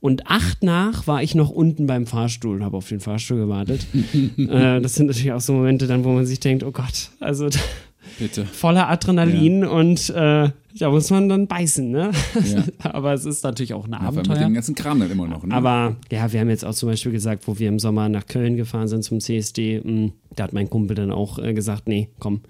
[0.00, 3.86] Und acht nach war ich noch unten beim Fahrstuhl und habe auf den Fahrstuhl gewartet.
[4.38, 7.48] äh, das sind natürlich auch so Momente dann, wo man sich denkt, oh Gott, also
[8.18, 8.46] Bitte.
[8.46, 12.10] voller Adrenalin und äh, da muss man dann beißen, ne?
[12.44, 12.64] Ja.
[12.92, 14.38] Aber es ist natürlich auch ein Ja, Abenteuer.
[14.38, 15.44] dem ganzen Kram dann immer noch.
[15.44, 15.52] Ne?
[15.54, 18.56] Aber ja, wir haben jetzt auch zum Beispiel gesagt, wo wir im Sommer nach Köln
[18.56, 22.40] gefahren sind zum CSD, mh, da hat mein Kumpel dann auch äh, gesagt, nee, komm,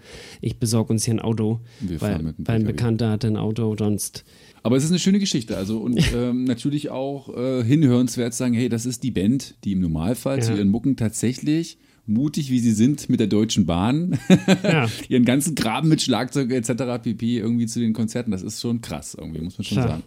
[0.42, 2.64] ich besorge uns hier ein Auto, Wir weil, fahren mit dem weil ein.
[2.64, 4.24] Bekannter hatte ein Auto, sonst
[4.62, 5.56] Aber es ist eine schöne Geschichte.
[5.56, 9.72] Also und ähm, natürlich auch äh, hinhörenswert zu sagen, hey, das ist die Band, die
[9.72, 10.58] im Normalfall zu Ja.
[10.58, 11.78] ihren Mucken tatsächlich
[12.08, 14.18] mutig, wie sie sind, mit der Deutschen Bahn,
[14.62, 14.88] Ja.
[15.08, 17.02] ihren ganzen Graben mit Schlagzeug etc.
[17.02, 17.38] pp.
[17.38, 18.30] irgendwie zu den Konzerten.
[18.30, 19.88] Das ist schon krass, irgendwie, muss man schon Klar.
[19.88, 20.02] sagen.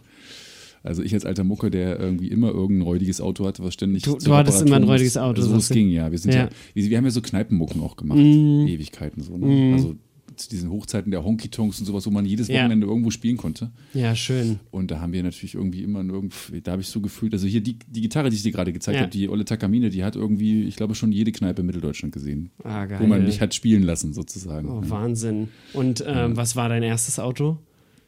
[0.84, 4.16] Also ich als alter Mucke, der irgendwie immer irgendein räudiges Auto hatte, was ständig Du-
[4.18, 5.16] du hattest immer ein räudiges.
[5.16, 6.10] Auto, So sagst es ging, ja.
[6.10, 6.48] Wir sind ja, Ja.
[6.74, 8.18] wir, haben ja so Kneipenmucken auch gemacht.
[8.18, 9.36] Ewigkeiten so.
[9.36, 9.74] Ne?
[9.74, 9.94] Also
[10.36, 12.60] zu diesen Hochzeiten der Honky-Tonks und sowas, wo man jedes Ja.
[12.60, 13.70] Wochenende irgendwo spielen konnte.
[13.94, 14.60] ja, schön.
[14.70, 17.60] Und da haben wir natürlich irgendwie immer irgendwie, da habe ich so gefühlt, also hier
[17.60, 19.02] die, die Gitarre, die ich dir gerade gezeigt Ja.
[19.02, 22.50] habe, die Olle Takamine, die hat irgendwie, ich glaube, schon jede Kneipe in Mitteldeutschland gesehen.
[22.64, 23.00] Ah, geil.
[23.00, 24.68] Wo man mich hat spielen lassen, sozusagen.
[24.68, 24.90] Oh, ja.
[24.90, 25.48] Wahnsinn.
[25.72, 27.58] Und ähm, was war dein erstes Auto?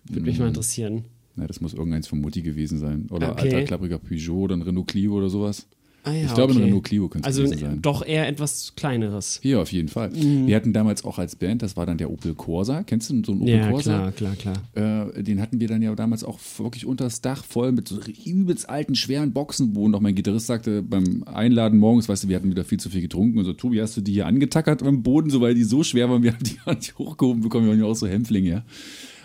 [0.06, 0.42] Würde mich Mm.
[0.42, 1.04] mal interessieren.
[1.36, 3.08] Na, das muss irgendeins von Mutti gewesen sein.
[3.10, 3.42] Oder Okay.
[3.54, 5.66] alter klappriger Peugeot oder ein Renault Clio oder sowas.
[6.06, 6.64] Ah, ja, ich glaube, ein okay.
[6.66, 7.82] Renault Clio könnte es Also gewesen sein.
[7.82, 9.38] doch eher etwas kleineres.
[9.42, 10.10] Hier auf jeden Fall.
[10.10, 10.46] Mm.
[10.46, 12.82] Wir hatten damals auch als Band, das war dann der Opel Corsa.
[12.82, 14.10] Kennst du so einen Opel Ja, Corsa?
[14.12, 15.08] klar, klar, klar.
[15.16, 18.68] Äh, den hatten wir dann ja damals auch wirklich unters Dach voll mit so übelst
[18.68, 22.50] alten, schweren Boxen, wo noch mein Gitarrist sagte beim Einladen morgens, weißt du, wir hatten
[22.50, 25.30] wieder viel zu viel getrunken und so, Tobi, hast du die hier angetackert am Boden,
[25.30, 27.80] so weil die so schwer waren, wir haben die gar nicht hochgehoben bekommen, wir waren
[27.80, 28.64] ja auch so Hämpflinge, ja.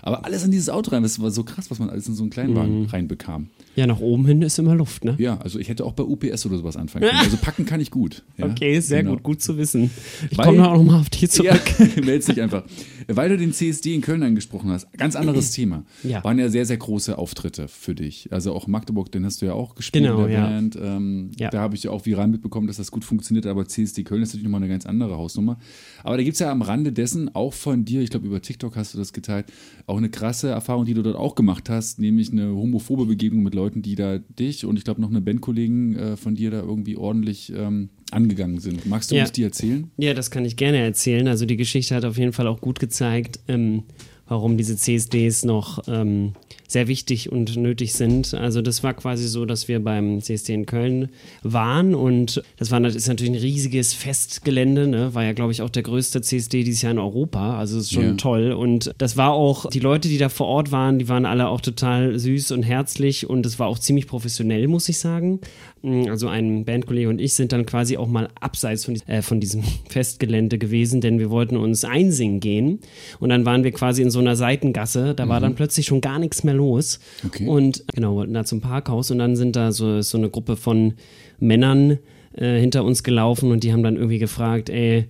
[0.02, 2.24] Aber alles in dieses Auto rein, das war so krass, was man alles in so
[2.24, 2.86] einen Kleinwagen Mhm.
[2.86, 3.48] reinbekam.
[3.80, 5.16] Ja, nach oben hin ist immer Luft, ne?
[5.20, 7.18] Ja, also ich hätte auch bei UPS oder sowas anfangen können.
[7.20, 8.24] Also packen kann ich gut.
[8.38, 9.14] Ja, Okay, sehr genau.
[9.16, 9.90] gut, gut zu wissen.
[10.30, 11.50] Ich komme auch noch mal auf dich zurück.
[11.80, 12.64] Ja, meld dich einfach.
[13.08, 15.86] Weil du den CSD in Köln angesprochen hast, ganz anderes Thema.
[16.04, 16.24] Ja.
[16.26, 18.28] Waren ja sehr, sehr große Auftritte für dich.
[18.32, 20.46] Also auch Magdeburg, den hast du ja auch gespielt Genau, in der ja.
[20.48, 20.78] Band.
[20.82, 21.50] Ähm, Ja.
[21.50, 24.30] Da habe ich ja auch viral mitbekommen, dass das gut funktioniert, aber CSD Köln ist
[24.30, 25.58] natürlich nochmal eine ganz andere Hausnummer.
[26.04, 28.76] Aber da gibt es ja am Rande dessen auch von dir, ich glaube über TikTok
[28.76, 29.46] hast du das geteilt,
[29.86, 33.54] auch eine krasse Erfahrung, die du dort auch gemacht hast, nämlich eine homophobe Begegnung mit
[33.54, 36.98] Leuten, die da dich und ich glaube noch eine Bandkollegen äh, von dir da irgendwie
[36.98, 38.86] ordentlich ähm, angegangen sind.
[38.86, 39.22] Magst du Ja.
[39.24, 39.90] uns die erzählen?
[39.98, 41.28] Ja, das kann ich gerne erzählen.
[41.28, 43.84] Also die Geschichte hat auf jeden Fall auch gut gezeigt, ähm,
[44.28, 46.34] warum diese CSDs noch ähm,
[46.70, 48.34] sehr wichtig und nötig sind.
[48.34, 51.10] Also das war quasi so, dass wir beim CSD in Köln
[51.44, 55.14] waren und das war das ist natürlich ein riesiges Festgelände, ne?
[55.14, 57.58] war ja glaube ich auch der größte CSD dieses Jahr in Europa.
[57.60, 58.14] Also es ist schon Ja.
[58.14, 61.48] toll und das war auch die Leute, die da vor Ort waren, die waren alle
[61.50, 65.40] auch total süß und herzlich und es war auch ziemlich professionell, muss ich sagen.
[65.82, 69.64] Also ein Bandkollege und ich sind dann quasi auch mal abseits von, äh, von diesem
[69.90, 72.80] Festgelände gewesen, denn wir wollten uns einsingen gehen.
[73.20, 75.16] Und dann waren wir quasi in so einer Seitengasse.
[75.16, 77.00] Da war dann plötzlich schon gar nichts mehr los.
[77.26, 77.48] Okay.
[77.48, 80.94] Und genau, wollten da zum Parkhaus und dann sind da so, so eine Gruppe von
[81.40, 81.98] Männern
[82.36, 85.06] äh, hinter uns gelaufen und die haben dann irgendwie gefragt, ey,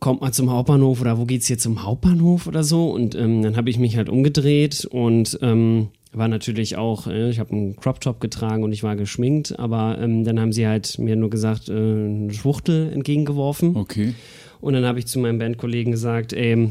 [0.00, 2.90] kommt mal zum Hauptbahnhof oder wo geht's hier zum Hauptbahnhof oder so?
[2.90, 7.38] Und ähm, dann habe ich mich halt umgedreht und ähm, war natürlich auch, äh, ich
[7.38, 10.98] habe einen Crop Top getragen und ich war geschminkt, aber ähm, dann haben sie halt
[10.98, 13.76] mir nur gesagt, äh, eine Schwuchtel entgegengeworfen.
[13.76, 14.14] Okay.
[14.60, 16.70] Und dann habe ich zu meinem Bandkollegen gesagt, ey,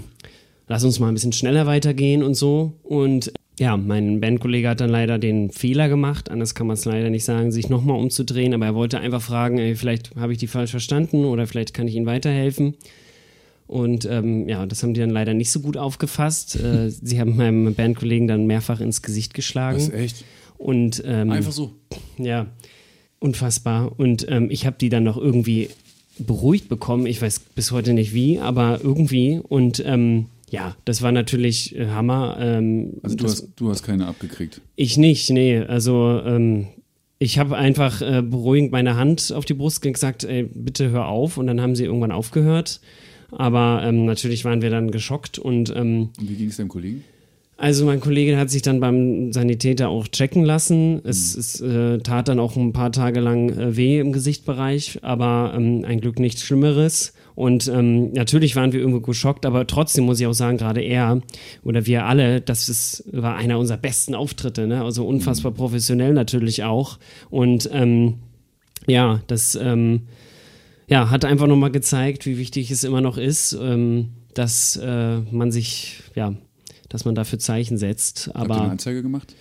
[0.67, 2.73] lass uns mal ein bisschen schneller weitergehen und so.
[2.83, 7.09] Und ja, mein Bandkollege hat dann leider den Fehler gemacht, anders kann man es leider
[7.09, 10.47] nicht sagen, sich nochmal umzudrehen, aber er wollte einfach fragen, ey, vielleicht habe ich die
[10.47, 12.75] falsch verstanden oder vielleicht kann ich Ihnen weiterhelfen.
[13.65, 16.55] Und ähm, ja, das haben die dann leider nicht so gut aufgefasst.
[16.55, 19.77] äh, sie haben meinem Bandkollegen dann mehrfach ins Gesicht geschlagen.
[19.79, 20.25] Das ist echt.
[20.57, 21.73] Und ähm, Einfach so.
[22.17, 22.47] ja,
[23.19, 23.91] unfassbar.
[23.97, 25.69] Und ähm, ich habe die dann noch irgendwie
[26.17, 27.05] beruhigt bekommen.
[27.07, 29.39] Ich weiß bis heute nicht wie, aber irgendwie.
[29.43, 32.37] Und ähm, ja, das war natürlich äh, Hammer.
[32.39, 34.61] Ähm, Also du hast, du hast keine abgekriegt.
[34.75, 35.59] ich nicht, nee.
[35.59, 36.67] Also ähm,
[37.19, 41.37] ich habe einfach äh, beruhigend meine Hand auf die Brust gesagt, ey, bitte hör auf.
[41.37, 42.79] Und dann haben sie irgendwann aufgehört.
[43.31, 47.03] Aber ähm, natürlich waren wir dann geschockt und ähm, Und wie ging es deinem Kollegen?
[47.59, 51.01] also mein Kollege hat sich dann beim Sanitäter auch checken lassen.
[51.03, 55.53] Es, es äh, tat dann auch ein paar Tage lang äh, weh im Gesichtbereich, aber
[55.57, 57.13] ähm, ein Glück nichts Schlimmeres.
[57.37, 61.21] Und ähm, natürlich waren wir irgendwo geschockt, aber trotzdem muss ich auch sagen, gerade er
[61.63, 64.83] oder wir alle, das ist, war einer unserer besten Auftritte, ne?
[64.83, 66.97] also unfassbar professionell natürlich auch.
[67.29, 68.15] Und ähm,
[68.87, 70.07] ja, das ähm,
[70.87, 75.51] ja, hat einfach nochmal gezeigt, wie wichtig es immer noch ist, ähm, dass äh, man
[75.51, 76.33] sich, ja,
[76.89, 78.31] dass man dafür Zeichen setzt.
[78.33, 79.35] Habt ihr eine Aber Anzeige gemacht?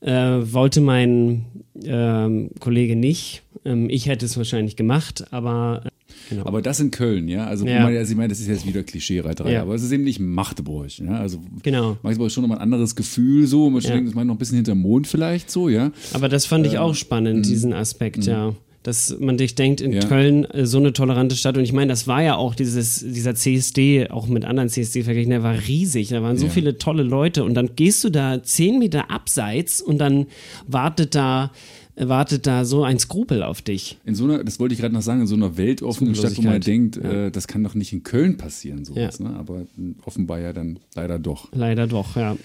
[0.00, 1.44] äh, wollte mein
[1.84, 3.42] ähm, Kollege nicht.
[3.66, 5.84] Ähm, ich hätte es wahrscheinlich gemacht, aber
[6.30, 6.44] genau.
[6.46, 7.46] Aber das in Köln, ja.
[7.46, 7.82] Also, Ja.
[7.82, 9.62] mal, also ich meine, das ist jetzt wieder Klischee-Reiterei, Ja.
[9.62, 11.12] aber es ist eben nicht Magdeburg, ja.
[11.18, 11.96] Also Genau.
[12.02, 13.70] Magdeburg ist schon nochmal ein anderes Gefühl so.
[13.70, 13.90] Man Ja.
[13.90, 15.92] denkt, das meint noch ein bisschen hinterm Mond vielleicht so, ja.
[16.12, 18.54] Aber das fand ich auch spannend, diesen Aspekt, ja.
[18.84, 20.00] Dass man sich denkt, in Ja.
[20.00, 21.56] Köln äh, so eine tolerante Stadt.
[21.56, 25.30] Und ich meine, das war ja auch dieses, dieser CSD, auch mit anderen CSD verglichen,
[25.30, 26.08] der war riesig.
[26.08, 26.50] Da waren so Ja.
[26.50, 27.44] viele tolle Leute.
[27.44, 30.26] Und dann gehst du da zehn Meter abseits und dann
[30.66, 31.52] wartet da,
[31.96, 33.98] wartet da so ein Skrupel auf dich.
[34.04, 36.42] In so einer, das wollte ich gerade noch sagen, in so einer weltoffenen Stadt, wo
[36.42, 37.26] man denkt, Zuglosigkeit.
[37.28, 39.28] äh, das kann doch nicht in Köln passieren, sowas, Ja.
[39.28, 39.36] ne?
[39.36, 39.62] Aber
[40.04, 41.48] offenbar ja dann leider doch.
[41.52, 42.36] Leider doch, ja.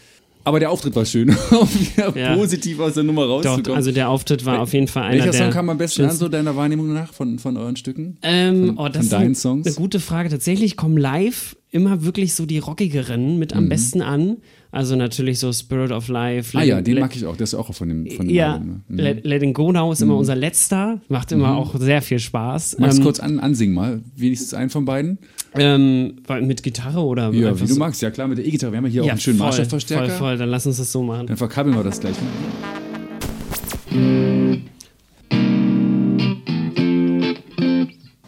[0.43, 1.67] Aber der Auftritt war schön, um
[2.15, 2.33] Ja.
[2.35, 3.75] positiv aus der Nummer Doch, rauszukommen.
[3.75, 5.41] also der Auftritt war auf jeden Fall einer Welcher der.
[5.45, 8.17] Song kam am besten an, so deiner Wahrnehmung nach, von, von euren Stücken?
[8.21, 9.67] Ähm, Von- oh, das von ist deinen eine, Songs?
[9.67, 10.29] eine gute Frage.
[10.29, 13.69] Tatsächlich kommen live immer wirklich so die rockigeren mit am Mhm.
[13.69, 14.37] besten an.
[14.77, 16.55] Also natürlich so Spirit of Life.
[16.55, 17.35] Ah ja, den Let- mag ich auch.
[17.35, 18.67] Der ist auch von dem, von dem Ja, Album.
[18.69, 18.81] Ne?
[18.89, 18.97] Mhm.
[18.99, 21.01] Let, Let It Go Now ist immer unser letzter.
[21.09, 22.77] Macht immer auch sehr viel Spaß.
[22.77, 24.01] Magst du Ähm, kurz an, ansingen mal?
[24.15, 25.17] Wenigstens einen von beiden?
[25.55, 27.79] ähm, mit Gitarre oder Ja, wie du so?
[27.79, 28.03] magst.
[28.03, 28.71] Ja klar, mit der E-Gitarre.
[28.73, 30.09] Wir haben ja hier auch Ja, einen schönen Marshall-Verstärker.
[30.09, 31.25] Voll, voll, dann lass uns das so machen.
[31.25, 33.97] Dann verkabeln wir das gleich mal.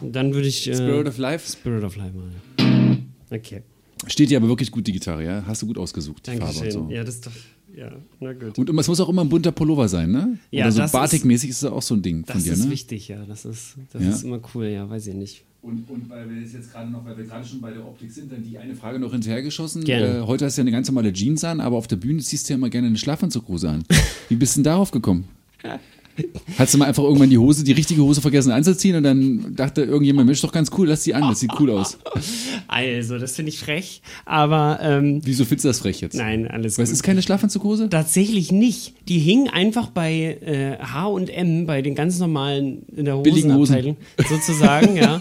[0.02, 0.68] Dann würde ich.
[0.68, 1.50] Äh, Spirit of Life.
[1.52, 3.12] Spirit of Life machen.
[3.30, 3.62] Okay.
[4.06, 5.44] Steht dir aber wirklich gut die Gitarre, ja?
[5.46, 6.88] Hast du gut ausgesucht, die Farbe und Dankeschön.
[6.88, 6.90] so.
[6.94, 7.32] Ja, das ist doch.
[7.76, 8.58] Ja, na gut.
[8.58, 10.38] Und es muss auch immer ein bunter Pullover sein, ne?
[10.50, 12.64] Ja, Oder so das Batik-mäßig ist das auch so ein Ding von Das dir, ist
[12.64, 12.70] ne?
[12.70, 13.24] wichtig, ja.
[13.26, 14.08] Das ist, das Ja.
[14.10, 15.44] ist immer cool, ja, weiß ich nicht.
[15.62, 18.32] Und, und weil wir jetzt gerade noch, weil wir gerade schon bei der Optik sind,
[18.32, 19.84] dann die eine Frage noch hinterhergeschossen.
[19.84, 20.20] Gerne.
[20.20, 22.48] Äh, heute hast du ja eine ganz normale Jeans an, aber auf der Bühne ziehst
[22.48, 23.84] du ja immer gerne eine Schlafanzughose an.
[24.28, 25.28] Wie bist du denn darauf gekommen?
[26.58, 29.82] Hast du mal einfach irgendwann die Hose, die richtige Hose vergessen anzuziehen und dann dachte
[29.82, 31.98] irgendjemand, Mensch, doch ganz cool, lass die an, das sieht cool aus.
[32.68, 36.14] Also, das finde ich frech, aber ähm, Wieso findest du das frech jetzt?
[36.16, 36.94] nein, alles Weil es gut.
[36.94, 37.88] ist keine Schlafanzughose?
[37.88, 38.94] Tatsächlich nicht.
[39.08, 43.16] Die hingen einfach bei äh, H&M, bei den ganz normalen in der.
[43.18, 43.96] Hosenabteilung,
[44.28, 45.18] sozusagen, ja.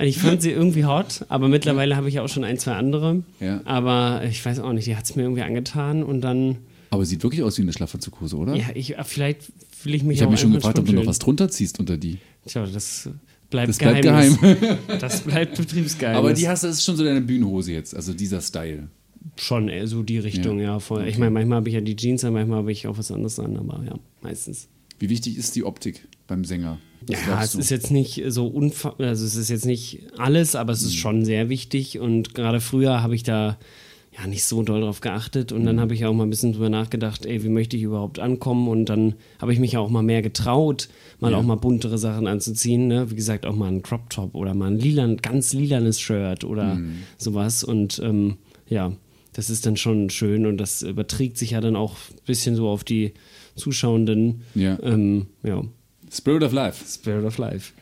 [0.00, 3.22] Ich fand sie irgendwie hot, aber mittlerweile habe ich ja auch schon ein, zwei andere.
[3.40, 3.60] Ja.
[3.64, 6.56] Aber ich weiß auch nicht, die hat es mir irgendwie angetan und dann,
[6.90, 8.54] Aber sieht wirklich aus wie eine Schlafanzughose, oder?
[8.56, 9.52] ja, ich, vielleicht
[9.84, 11.98] fühle ich mich ich habe mich schon gefragt, ob du noch was drunter ziehst unter
[11.98, 12.16] die.
[12.46, 13.10] Tja, das
[13.50, 14.40] bleibt, Das bleibt Geheimnis.
[14.40, 14.78] geheim.
[14.98, 16.18] Das bleibt Betriebsgeheimnis.
[16.18, 18.88] Aber die hast du, das ist schon so deine Bühnenhose jetzt, also dieser Style.
[19.36, 20.78] Schon eher so die Richtung, ja.
[20.78, 21.06] voll.
[21.06, 23.38] Ich meine, manchmal habe ich ja die Jeans an, manchmal habe ich auch was anderes
[23.38, 24.68] an, aber ja, meistens.
[24.98, 26.78] Wie wichtig ist die Optik beim Sänger?
[27.06, 30.72] Was Ja, es ist jetzt nicht so unfa also es ist jetzt nicht alles, aber
[30.72, 33.58] es ist schon sehr wichtig und gerade früher habe ich da
[34.16, 35.66] ja nicht so doll drauf geachtet und Mhm.
[35.66, 38.68] dann habe ich auch mal ein bisschen drüber nachgedacht, ey, wie möchte ich überhaupt ankommen
[38.68, 40.88] und dann habe ich mich ja auch mal mehr getraut,
[41.20, 41.38] mal Ja.
[41.38, 43.10] auch mal buntere Sachen anzuziehen, ne?
[43.10, 46.76] wie gesagt auch mal ein Crop Top oder mal ein lilan, ganz lilanes Shirt oder
[46.76, 46.98] Mhm.
[47.18, 48.36] sowas und ähm,
[48.68, 48.92] ja,
[49.32, 52.68] das ist dann schon schön und das überträgt sich ja dann auch ein bisschen so
[52.68, 53.14] auf die
[53.56, 54.42] Zuschauenden.
[54.54, 54.78] Ja.
[54.82, 55.62] Ähm, ja.
[56.12, 56.84] Spirit of Life.
[56.86, 57.72] Spirit of Life.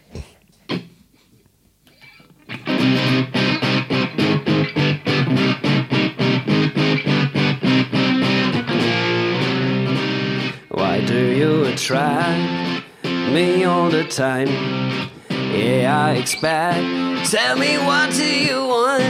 [11.82, 14.48] Try me all the time?
[15.30, 17.30] Yeah, I expect.
[17.30, 19.02] Tell me what do you want?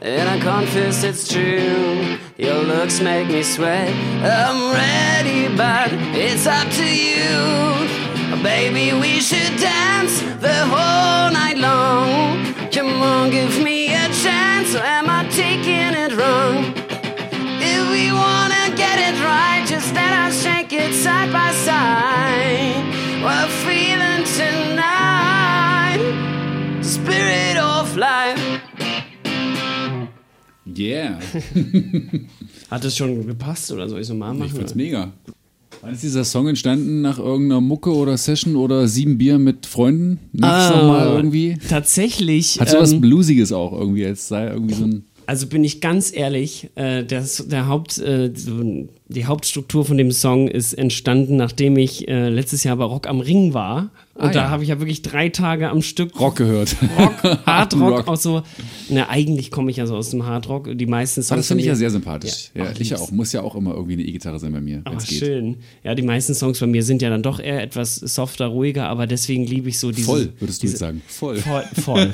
[0.00, 2.16] And I confess it's true.
[2.36, 3.92] Your looks make me sweat.
[4.22, 8.42] I'm ready, but it's up to you.
[8.42, 12.70] Baby, we should dance the whole night long.
[12.70, 14.74] Come on, give me a chance.
[14.74, 16.93] Or am I taking it wrong?
[21.04, 22.82] Side by side.
[23.22, 26.00] We're feeling tonight,
[26.82, 28.40] spirit of life.
[30.74, 31.20] Yeah.
[32.70, 34.46] Hat es schon gepasst oder soll ich so mal machen?
[34.46, 35.12] Ich find's mega.
[35.82, 37.02] Wann ist dieser Song entstanden?
[37.02, 40.18] Nach irgendeiner Mucke oder Session oder sieben Bier mit Freunden?
[40.32, 41.58] Nachts Ah, nochmal irgendwie?
[41.68, 42.58] Tatsächlich.
[42.60, 45.04] Hat so was ähm, Bluesiges auch irgendwie, als sei irgendwie so ein.
[45.26, 50.48] Also bin ich ganz ehrlich, äh, das, der Haupt, äh, die Hauptstruktur von dem Song
[50.48, 53.90] ist entstanden, nachdem ich äh, letztes Jahr bei Rock am Ring war.
[54.16, 54.50] Und Ah, da ja.
[54.50, 56.76] habe ich ja wirklich drei Tage am Stück Rock gehört.
[56.96, 58.08] Rock, Hardrock, Rock.
[58.08, 58.42] auch so.
[58.88, 60.68] Na, eigentlich komme ich ja so aus dem Hardrock.
[60.78, 61.32] Die meisten Songs.
[61.32, 62.50] Ah, das finde ich ja sehr sympathisch.
[62.54, 63.10] Ja, Ach, ich ja auch.
[63.10, 65.18] Muss ja auch immer irgendwie eine E-Gitarre sein bei mir, es geht.
[65.18, 65.56] schön.
[65.82, 69.08] Ja, die meisten Songs bei mir sind ja dann doch eher etwas softer, ruhiger, aber
[69.08, 70.06] deswegen liebe ich so diese.
[70.06, 71.02] Voll, würdest du diese, jetzt sagen.
[71.08, 71.36] Voll.
[71.38, 72.12] Voll, voll.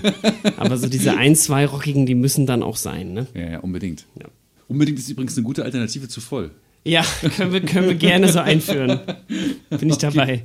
[0.57, 3.27] aber so diese ein, zwei rockigen, die müssen dann auch sein, ne?
[3.35, 4.07] Ja, ja, unbedingt.
[4.19, 4.27] Ja.
[4.69, 6.51] Unbedingt ist übrigens eine gute Alternative zu voll.
[6.85, 7.05] Ja,
[7.37, 9.01] können wir, können wir gerne so einführen.
[9.69, 10.45] Bin ich dabei.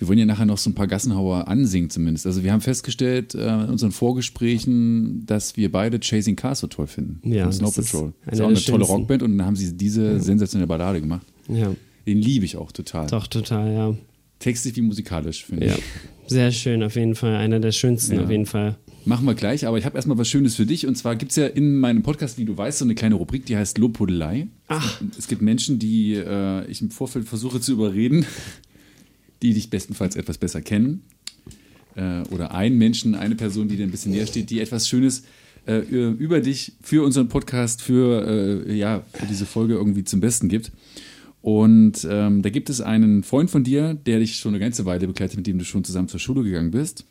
[0.00, 2.26] Wir wollen ja nachher noch so ein paar Gassenhauer ansingen zumindest.
[2.26, 6.86] Also wir haben festgestellt äh, in unseren Vorgesprächen, dass wir beide Chasing Cars so toll
[6.86, 7.20] finden.
[7.30, 8.06] Ja, von Snow das ist Patrol.
[8.08, 8.84] eine Das ist auch eine tolle.
[8.84, 11.26] Rockband und dann haben sie diese sensationelle Ballade gemacht.
[11.48, 11.74] Ja,
[12.06, 13.06] Den liebe ich auch total.
[13.08, 13.94] doch, total, ja.
[14.38, 15.82] Textlich wie musikalisch, finde Ja, ich.
[16.26, 17.36] sehr schön auf jeden Fall.
[17.36, 18.24] Einer der schönsten Ja.
[18.24, 18.76] auf jeden Fall.
[19.04, 20.86] Machen wir gleich, aber ich habe erstmal was Schönes für dich.
[20.86, 23.44] Und zwar gibt es ja in meinem Podcast, wie du weißt, so eine kleine Rubrik,
[23.46, 24.46] die heißt Lobhudelei.
[24.68, 25.00] Ach.
[25.18, 28.24] Es gibt Menschen, die äh, ich im Vorfeld versuche zu überreden,
[29.42, 31.02] die dich bestenfalls etwas besser kennen.
[31.96, 35.24] Äh, oder einen Menschen, eine Person, die dir ein bisschen näher steht, die etwas Schönes
[35.66, 40.48] äh, über dich für unseren Podcast, für, äh, ja, für diese Folge irgendwie zum Besten
[40.48, 40.72] gibt.
[41.42, 45.06] Und ähm, da gibt es einen Freund von dir, der dich schon eine ganze Weile
[45.06, 47.04] begleitet, mit dem du schon zusammen zur Schule gegangen bist.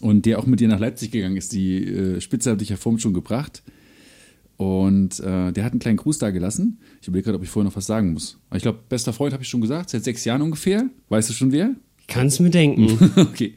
[0.00, 1.52] Und der auch mit dir nach Leipzig gegangen ist.
[1.52, 3.62] Die äh, Spitze hat dich ja vorhin schon gebracht.
[4.58, 6.80] Und äh, der hat einen kleinen Gruß da gelassen.
[7.00, 8.38] Ich überlege gerade, ob ich vorher noch was sagen muss.
[8.50, 10.84] Aber ich glaube, bester Freund habe ich schon gesagt, seit sechs Jahren ungefähr.
[11.08, 11.70] Weißt du schon wer?
[12.08, 13.12] Kannst mir denken.
[13.16, 13.54] okay.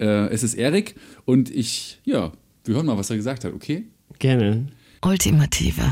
[0.00, 0.94] Äh, es ist Erik
[1.26, 2.32] und ich, ja,
[2.64, 3.88] wir hören mal, was er gesagt hat, okay?
[4.18, 4.68] Gerne.
[5.04, 5.82] Ultimative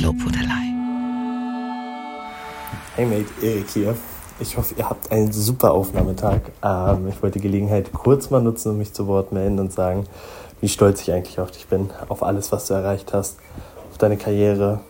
[0.00, 0.72] Lobhudelei.
[2.96, 3.94] Hey Mate, Erik hier.
[4.40, 6.40] Ich hoffe, ihr habt einen super Aufnahmetag.
[6.62, 10.06] Ähm, ich wollte die Gelegenheit kurz mal nutzen und mich zu Wort melden und sagen,
[10.60, 13.36] wie stolz ich eigentlich auf dich bin, auf alles, was du erreicht hast,
[13.94, 14.80] auf deine Karriere,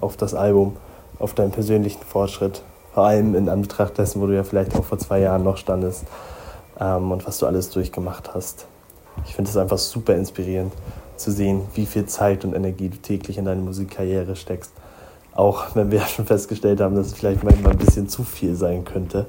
[0.00, 0.76] auf das Album,
[1.18, 2.62] auf deinen persönlichen Fortschritt,
[2.94, 6.04] vor allem in Anbetracht dessen, wo du ja vielleicht auch vor zwei Jahren noch standest
[6.78, 8.66] ähm, und was du alles durchgemacht hast.
[9.26, 10.72] Ich finde es einfach super inspirierend
[11.16, 14.70] zu sehen, wie viel Zeit und Energie du täglich in deine Musikkarriere steckst.
[15.34, 18.54] Auch wenn wir ja schon festgestellt haben, dass es vielleicht manchmal ein bisschen zu viel
[18.54, 19.26] sein könnte.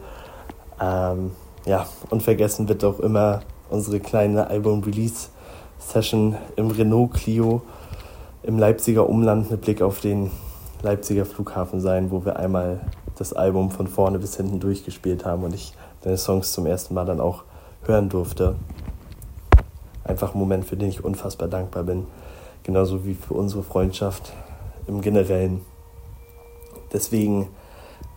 [0.80, 1.32] Ähm,
[1.66, 3.40] ja, unvergessen wird auch immer
[3.72, 7.64] unsere kleine Album-Release-Session im Renault Clio
[8.44, 10.30] im Leipziger Umland mit Blick auf den
[10.82, 12.82] Leipziger Flughafen sein, wo wir einmal
[13.18, 17.06] das Album von vorne bis hinten durchgespielt haben und ich deine Songs zum ersten Mal
[17.06, 17.44] dann auch
[17.84, 18.56] hören durfte.
[20.04, 22.06] Einfach ein Moment, für den ich unfassbar dankbar bin.
[22.64, 24.34] Genauso wie für unsere Freundschaft
[24.88, 25.62] im Generellen.
[26.92, 27.48] Deswegen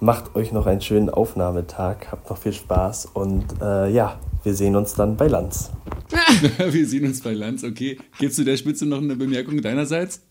[0.01, 4.77] macht euch noch einen schönen Aufnahmetag, habt noch viel Spaß und äh, ja, wir sehen
[4.77, 5.73] uns dann bei Lanz.
[6.71, 7.99] wir sehen uns bei Lanz, okay.
[8.21, 10.23] Gibst du der Spitze noch eine Bemerkung deinerseits?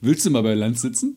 [0.00, 1.16] Willst du mal bei Lanz sitzen?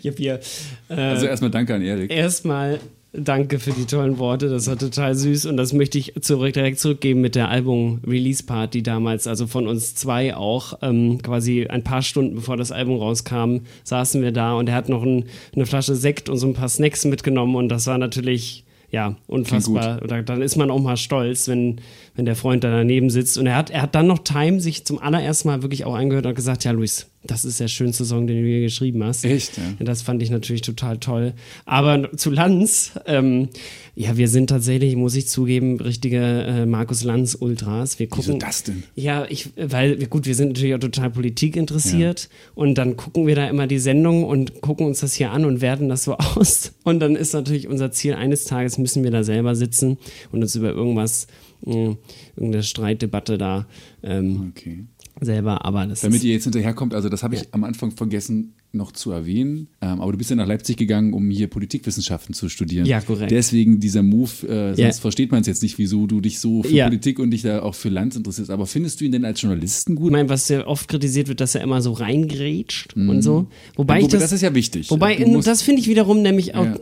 [0.00, 0.40] Ich habe hier
[0.88, 2.10] äh, Also erstmal danke an Erik.
[2.10, 2.80] erstmal
[3.12, 4.48] danke für die tollen Worte.
[4.48, 9.26] Das war total süß und das möchte ich zurück, direkt zurückgeben mit der Album-Release-Party damals.
[9.26, 10.78] Also von uns zwei auch.
[10.80, 14.88] Ähm, quasi ein paar Stunden bevor das Album rauskam, saßen wir da und er hat
[14.88, 18.64] noch ein, eine Flasche Sekt und so ein paar Snacks mitgenommen und das war natürlich.
[18.90, 20.02] Ja, unfassbar.
[20.02, 21.80] Oder dann ist man auch mal stolz, wenn,
[22.14, 23.36] wenn der Freund da daneben sitzt.
[23.36, 26.24] Und er hat, er hat dann noch Time sich zum allerersten Mal wirklich auch angehört
[26.24, 29.24] und gesagt, ja, Luis, das ist der schönste Song, den du hier geschrieben hast.
[29.24, 29.62] Echt, ja.
[29.78, 31.34] Ja, Das fand ich natürlich total toll.
[31.66, 33.48] Aber zu Lanz, ähm,
[33.94, 37.98] ja, wir sind tatsächlich, muss ich zugeben, richtige äh, Markus Lanz Ultras.
[37.98, 38.28] Wir gucken.
[38.28, 38.82] Wieso das denn?
[38.94, 43.34] Ja, ich, weil, gut, wir sind natürlich auch total Politik interessiert und dann gucken wir
[43.34, 46.72] da immer die Sendung und gucken uns das hier an und werten das so aus.
[46.82, 49.98] Und dann ist natürlich unser Ziel, eines Tages müssen wir da selber sitzen
[50.32, 51.26] und uns über irgendwas,
[51.66, 51.94] äh,
[52.36, 53.66] irgendeine Streitdebatte da
[54.02, 54.84] ähm, Okay.
[55.20, 58.92] Selber, aber das Damit ihr jetzt hinterherkommt, also das habe ich am Anfang vergessen noch
[58.92, 62.86] zu erwähnen, ähm, aber du bist ja nach Leipzig gegangen, um hier Politikwissenschaften zu studieren.
[62.86, 63.30] Ja, korrekt.
[63.30, 64.92] Deswegen dieser Move, äh, sonst Ja.
[64.92, 66.86] versteht man es jetzt nicht, wieso du dich so für Ja.
[66.86, 68.50] Politik und dich da auch für Land interessierst.
[68.50, 70.12] Aber findest du ihn denn als Journalisten ich gut?
[70.12, 73.48] meine, was ja oft kritisiert wird, dass er immer so reingrätscht und so.
[73.76, 74.90] Wobei Ja, ich wobei, das, das ist ja wichtig.
[74.90, 76.76] Wobei, das finde ich wiederum nämlich auch Ja.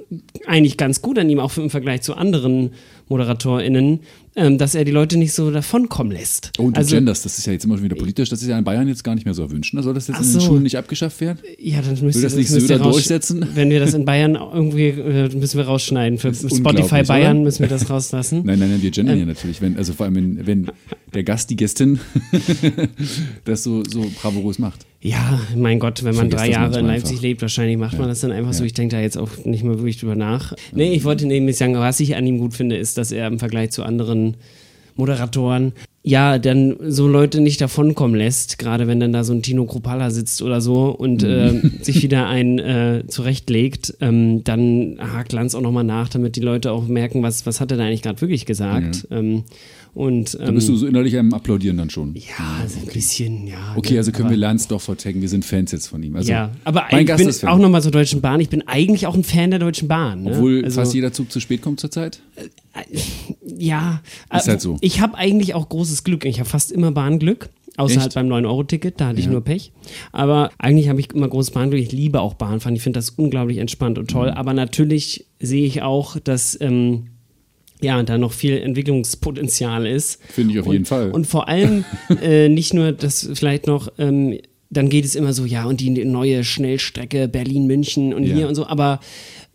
[0.46, 2.70] eigentlich ganz gut an ihm, auch im Vergleich zu anderen
[3.08, 4.00] ModeratorInnen,
[4.36, 6.52] ähm, dass er die Leute nicht so davonkommen lässt.
[6.58, 8.48] Oh, und du also, genders, das ist ja jetzt immer schon wieder politisch, das ist
[8.48, 9.72] ja in Bayern jetzt gar nicht mehr so erwünscht.
[9.74, 9.82] ne?
[9.82, 10.40] Soll das jetzt in den so.
[10.40, 11.38] Schulen nicht abgeschafft werden?
[11.58, 13.46] ja, dann müsste das nicht Söder durchsetzen?
[13.54, 16.18] Wenn wir das in Bayern irgendwie, äh, müssen wir rausschneiden.
[16.18, 17.44] Für Spotify Bayern oder?
[17.44, 18.42] müssen wir das rauslassen.
[18.44, 19.20] Nein, nein, nein, wir gendern Ähm.
[19.20, 19.60] ja natürlich.
[19.62, 20.70] Wenn, also vor allem, wenn, wenn
[21.14, 21.98] der Gast, die Gästin
[23.44, 24.86] das so, so bravourös macht.
[25.00, 27.22] Ja, mein Gott, wenn man drei Jahre in Leipzig einfach.
[27.22, 28.08] lebt, wahrscheinlich macht man Ja.
[28.08, 28.60] das dann einfach so.
[28.62, 28.66] Ja.
[28.66, 30.54] Ich denke da jetzt auch nicht mehr wirklich drüber nach.
[30.72, 33.38] Nee, ich wollte nämlich sagen, was ich an ihm gut finde, ist, dass er im
[33.38, 34.25] Vergleich zu anderen
[34.96, 39.64] Moderatoren ja dann so Leute nicht davonkommen lässt, gerade wenn dann da so ein Tino
[39.66, 41.28] Kropala sitzt oder so und Mhm.
[41.28, 46.40] äh, sich wieder ein äh, zurechtlegt, ähm, dann hakt Lanz auch nochmal nach, damit die
[46.40, 49.08] Leute auch merken, was, was hat er da eigentlich gerade wirklich gesagt.
[49.10, 49.42] Ähm,
[49.96, 52.14] und, Da bist ähm, du so innerlich am Applaudieren dann schon.
[52.14, 53.72] ja, so ein bisschen, ja.
[53.76, 55.22] Okay, also können wir Lanz doch vertaggen.
[55.22, 56.14] Wir sind Fans jetzt von ihm.
[56.16, 58.40] Also, ja, aber mein ich Gast bin auch nochmal zur Deutschen Bahn.
[58.40, 60.24] Ich bin eigentlich auch ein Fan der Deutschen Bahn.
[60.24, 60.32] Ne?
[60.32, 62.20] Obwohl also, fast jeder Zug zu spät kommt zurzeit.
[63.42, 64.02] Ja,
[64.34, 64.76] Ist äh, halt so.
[64.82, 66.26] Ich habe eigentlich auch großes Glück.
[66.26, 67.48] Ich habe fast immer Bahnglück.
[67.78, 68.02] Außer Echt?
[68.02, 69.32] halt beim 9-Euro-Ticket, da hatte ich Ja.
[69.32, 69.70] nur Pech.
[70.12, 71.80] Aber eigentlich habe ich immer großes Bahnglück.
[71.80, 72.74] Ich liebe auch Bahnfahren.
[72.76, 74.14] Ich finde das unglaublich entspannt und Mhm.
[74.14, 74.30] toll.
[74.30, 77.08] Aber natürlich sehe ich auch, dass ähm,
[77.82, 80.20] ja, da noch viel Entwicklungspotenzial ist.
[80.32, 81.10] Finde ich auf und, jeden Fall.
[81.10, 81.84] Und vor allem
[82.22, 84.38] äh, nicht nur, dass vielleicht noch, ähm,
[84.70, 88.34] dann geht es immer so, ja, und die neue Schnellstrecke Berlin-München und Ja.
[88.34, 89.00] hier und so, aber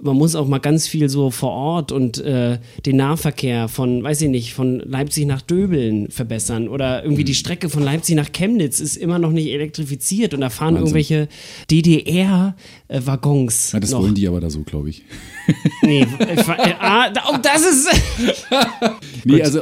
[0.02, 4.22] man muss auch mal ganz viel so vor Ort und äh, den Nahverkehr von, weiß
[4.22, 7.26] ich nicht, von Leipzig nach Döbeln verbessern oder irgendwie Mhm.
[7.28, 10.98] die Strecke von Leipzig nach Chemnitz ist immer noch nicht elektrifiziert und da fahren Wahnsinn.
[10.98, 11.28] irgendwelche
[11.70, 13.72] DDR-Waggons.
[13.74, 15.04] Ja, das wollen die aber da so, glaube ich.
[15.84, 17.90] Nee, äh, äh, ah, oh, das ist.
[19.26, 19.62] Nee, also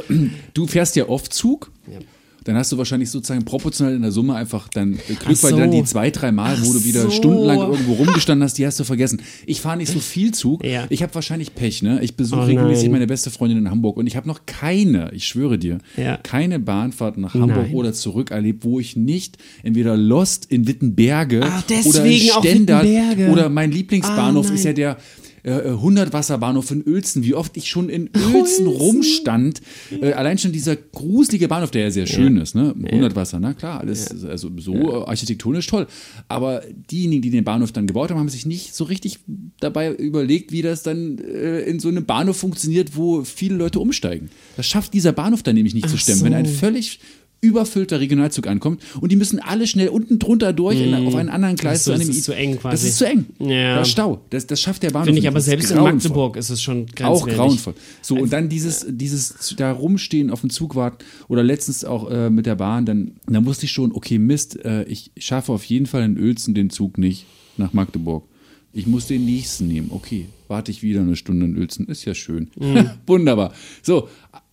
[0.54, 1.70] du fährst ja oft Zug.
[1.90, 1.98] Ja.
[2.44, 5.56] Dann hast du wahrscheinlich sozusagen proportional in der Summe einfach dann Glück, Ach weil so.
[5.58, 7.10] dann die zwei, drei Mal, wo Ach du wieder so.
[7.10, 9.20] stundenlang irgendwo rumgestanden hast, die hast du vergessen.
[9.46, 10.64] Ich fahre nicht so viel Zug.
[10.64, 10.86] Ja.
[10.88, 12.00] Ich habe wahrscheinlich Pech, ne?
[12.02, 15.26] Ich besuche Oh regelmäßig meine beste Freundin in Hamburg und ich habe noch keine, ich
[15.26, 16.16] schwöre dir, Ja.
[16.18, 17.74] keine Bahnfahrt nach Hamburg Nein.
[17.74, 22.12] oder zurück erlebt, wo ich nicht entweder Lost in Wittenberge Ach, oder in
[22.42, 23.28] Wittenberge.
[23.30, 24.96] oder mein Lieblingsbahnhof Ah, ist ja der
[25.42, 29.60] äh, 100 Wasserbahnhof in Uelzen, wie oft ich schon in Uelzen rumstand.
[29.90, 32.74] Äh, allein schon dieser gruselige Bahnhof, der ja sehr schön ist, ne?
[32.82, 35.86] 100 Wasser, na klar, alles also so äh, architektonisch toll.
[36.28, 39.20] Aber diejenigen, die den Bahnhof dann gebaut haben, haben sich nicht so richtig
[39.60, 44.30] dabei überlegt, wie das dann äh, in so einem Bahnhof funktioniert, wo viele Leute umsteigen.
[44.56, 46.18] Das schafft dieser Bahnhof dann nämlich nicht zu Ach stemmen.
[46.20, 46.24] so.
[46.24, 47.00] Wenn ein völlig
[47.42, 51.56] überfüllter Regionalzug ankommt und die müssen alle schnell unten drunter durch in, auf einen anderen
[51.56, 52.88] Gleis zu das einem ist zu eng Das quasi.
[52.88, 53.26] ist zu eng.
[53.38, 53.76] Ja.
[53.76, 54.20] Das ist Stau.
[54.30, 55.78] Das, das schafft der Bahnhof Finde ich aber Das selbst in.
[55.78, 57.34] Magdeburg ist es schon Auch grenzwertig.
[57.36, 57.74] grauenvoll.
[58.02, 62.28] So, und dann dieses, dieses da rumstehen, auf den Zug warten oder letztens auch äh,
[62.30, 65.86] mit der Bahn, dann, dann wusste ich schon, okay, Mist, äh, ich schaffe auf jeden
[65.86, 67.24] Fall in Uelzen den Zug nicht
[67.56, 68.24] nach Magdeburg.
[68.72, 69.90] Ich muss den nächsten nehmen.
[69.92, 71.86] Okay, warte ich wieder eine Stunde in Uelzen.
[71.88, 72.50] Ist ja schön.
[72.56, 72.90] Mhm.
[73.06, 73.52] Wunderbar.
[73.82, 74.08] So,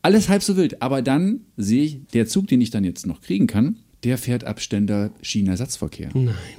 [0.08, 0.82] alles halb so wild.
[0.82, 4.46] Aber dann sehe ich, der Zug, den ich dann jetzt noch kriegen kann, der fährt
[4.46, 6.12] Abständer Schienenersatzverkehr.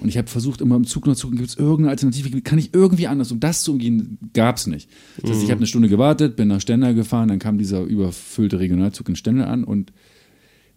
[0.02, 2.42] Und ich habe versucht, immer im Zug noch zu gucken, gibt es irgendeine Alternative?
[2.42, 3.32] Kann ich irgendwie anders?
[3.32, 4.90] Um das zu umgehen, gab es nicht.
[5.22, 8.58] Das heißt, ich habe eine Stunde gewartet, bin nach Stendal gefahren, dann kam dieser überfüllte
[8.58, 9.92] Regionalzug in Stendal an und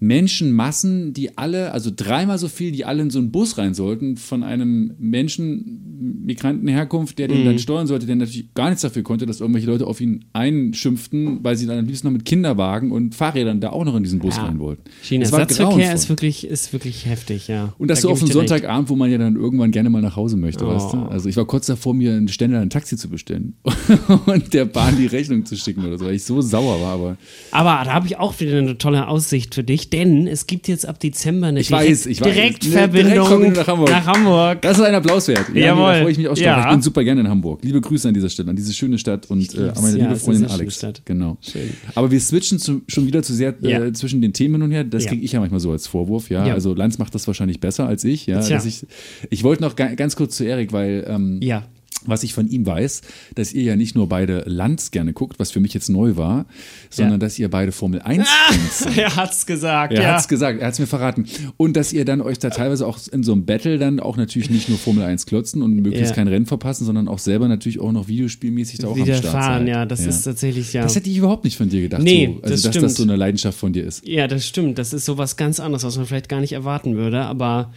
[0.02, 4.18] Menschenmassen, die alle, also dreimal so viel, die alle in so einen Bus rein sollten,
[4.18, 9.26] von einem Menschen, Migrantenherkunft, der den dann steuern sollte, der natürlich gar nichts dafür konnte,
[9.28, 13.14] dass irgendwelche Leute auf ihn einschimpften, weil sie dann am liebsten noch mit Kinderwagen und
[13.14, 14.46] Fahrrädern da auch noch in diesen Bus Ja.
[14.46, 14.82] rein wollten.
[15.04, 17.74] Schienenersatzverkehr ist wirklich, ist wirklich heftig, ja.
[17.78, 18.32] Und das Da so auf einen.
[18.32, 20.70] Sonntagabend, wo man ja dann irgendwann gerne mal nach Hause möchte, Oh.
[20.70, 20.98] weißt du?
[21.04, 23.54] Also ich war kurz davor, mir in Stendal ein Taxi zu bestellen
[24.26, 27.18] und der Bahn die Rechnung zu schicken oder so, weil ich so sauer war, aber
[27.52, 30.86] Aber da habe ich auch wieder eine tolle Aussicht für dich, denn es gibt jetzt
[30.88, 32.34] ab Dezember eine Ich weiß, ich weiß.
[32.34, 33.90] Direktverbindung Direktverbindung nach Hamburg.
[33.90, 34.62] Nach Hamburg.
[34.62, 35.46] Das ist ein Applaus wert.
[35.54, 35.94] Ja, Jawohl.
[35.94, 36.66] Da freue ich mich auch schon Ja.
[36.66, 37.60] Ich bin super gerne in Hamburg.
[37.64, 40.16] Liebe Grüße an dieser Stelle, an diese schöne Stadt und äh, an meine Ja, liebe
[40.20, 40.76] Freundin Alex.
[40.76, 41.02] Stadt.
[41.06, 41.38] Genau.
[41.42, 41.70] Schön.
[41.96, 44.84] Aber wir switchen zu, schon wieder zu sehr äh, zwischen den Themen und her.
[44.84, 46.30] Das kriege ich ja manchmal so als Vorwurf.
[46.30, 48.26] Ja, also Lanz macht das wahrscheinlich besser als ich.
[48.28, 48.86] Ja, ich,
[49.30, 51.64] ich wollte noch ga, ganz kurz zu Erik, weil ähm, Ja.
[52.06, 53.02] Was ich von ihm weiß,
[53.36, 56.46] dass ihr ja nicht nur beide Lanz gerne guckt, was für mich jetzt neu war,
[56.90, 57.18] sondern Ja.
[57.20, 58.98] dass ihr beide Formel 1 Fans seid.
[58.98, 60.14] Er hat's gesagt, Er ja.
[60.16, 61.26] hat's gesagt, er hat's mir verraten.
[61.58, 64.50] Und dass ihr dann euch da teilweise auch in so einem Battle dann auch natürlich
[64.50, 66.16] nicht nur Formel 1 klotzen und möglichst Ja.
[66.16, 69.34] kein Rennen verpassen, sondern auch selber natürlich auch noch videospielmäßig da auch Wieder am Start
[69.34, 70.84] fahren, ja, das ist tatsächlich, ja.
[70.84, 72.02] Das hätte ich überhaupt nicht von dir gedacht.
[72.04, 72.42] Nee, so.
[72.44, 72.86] Also, das dass stimmt.
[72.86, 74.08] das so eine Leidenschaft von dir ist.
[74.08, 74.78] Ja, das stimmt.
[74.78, 77.22] Das ist sowas ganz anderes, was man vielleicht gar nicht erwarten würde.
[77.22, 77.72] Aber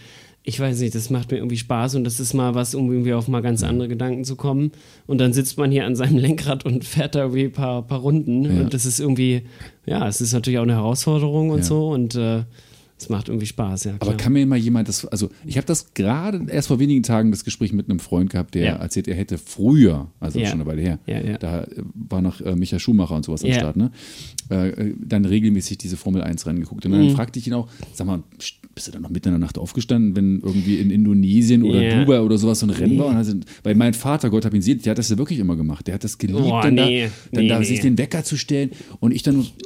[0.46, 3.14] ich weiß nicht, das macht mir irgendwie Spaß und das ist mal was, um irgendwie
[3.14, 4.72] auf mal ganz andere Gedanken zu kommen.
[5.06, 8.00] Und dann sitzt man hier an seinem Lenkrad und fährt da irgendwie ein paar, paar
[8.00, 8.44] Runden.
[8.44, 8.62] Ja.
[8.62, 9.42] Und das ist irgendwie,
[9.86, 11.64] ja, es ist natürlich auch eine Herausforderung und Ja.
[11.64, 11.88] so.
[11.88, 12.42] Und äh,
[13.04, 13.92] es macht irgendwie Spaß, ja.
[13.92, 14.08] Klar.
[14.10, 17.30] Aber kann mir immer jemand das, also ich habe das gerade erst vor wenigen Tagen
[17.30, 18.72] das Gespräch mit einem Freund gehabt, der Ja.
[18.76, 20.46] erzählt, er hätte früher, also Ja.
[20.46, 23.52] schon eine Weile her, Ja, da äh, war noch äh, Michael Schumacher und sowas am.
[23.52, 23.90] Start, ne?
[24.50, 26.84] Äh, äh, dann regelmäßig diese Formel 1 Rennen geguckt.
[26.84, 27.10] Und dann Mhm.
[27.10, 28.22] fragte ich ihn auch, sag mal,
[28.74, 31.80] bist du dann noch mitten in der Nacht aufgestanden, wenn irgendwie in Indonesien oder.
[32.00, 33.06] Dubai oder sowas so ein Rennen war?
[33.06, 35.56] Und also, weil mein Vater, Gott hab ihn sieht, der hat das ja wirklich immer
[35.56, 35.86] gemacht.
[35.86, 37.04] Der hat das geliebt, Boah, dann, nee.
[37.06, 37.64] da, dann Nee, da nee.
[37.64, 39.50] sich den Wecker zu stellen und ich dann nur so,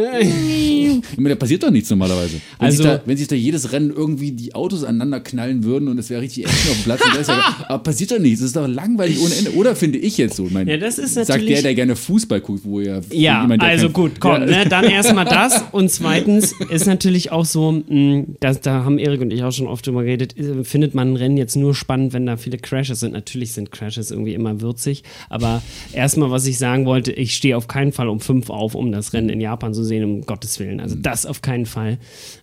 [0.20, 2.19] ich meine, da passiert doch nichts normalerweise.
[2.28, 5.88] Wenn, Also- sich da, wenn sich da jedes Rennen irgendwie die Autos aneinander knallen würden
[5.88, 8.40] und es wäre richtig Action auf dem Platz, dann wär's ja, aber passiert doch nichts.
[8.40, 9.54] Das ist doch langweilig ohne Ende.
[9.54, 10.46] Oder finde ich jetzt so?
[10.50, 13.86] Mein, Ja, das ist Sagt der, der gerne Fußball guckt, wo ja Ja, jemand, also
[13.86, 18.24] kein- gut, komm, Ja, ne, dann erstmal das und zweitens ist natürlich auch so, mh,
[18.40, 21.16] das, da haben Erik und ich auch schon oft drüber geredet, äh, findet man ein
[21.16, 23.12] Rennen jetzt nur spannend, wenn da viele Crashes sind.
[23.12, 25.62] Natürlich sind Crashes irgendwie immer würzig, aber
[25.92, 29.12] erstmal, was ich sagen wollte, ich stehe auf keinen Fall um fünf auf, um das
[29.12, 30.80] Rennen in Japan zu sehen, um Gottes Willen.
[30.80, 31.98] Also das auf keinen Fall.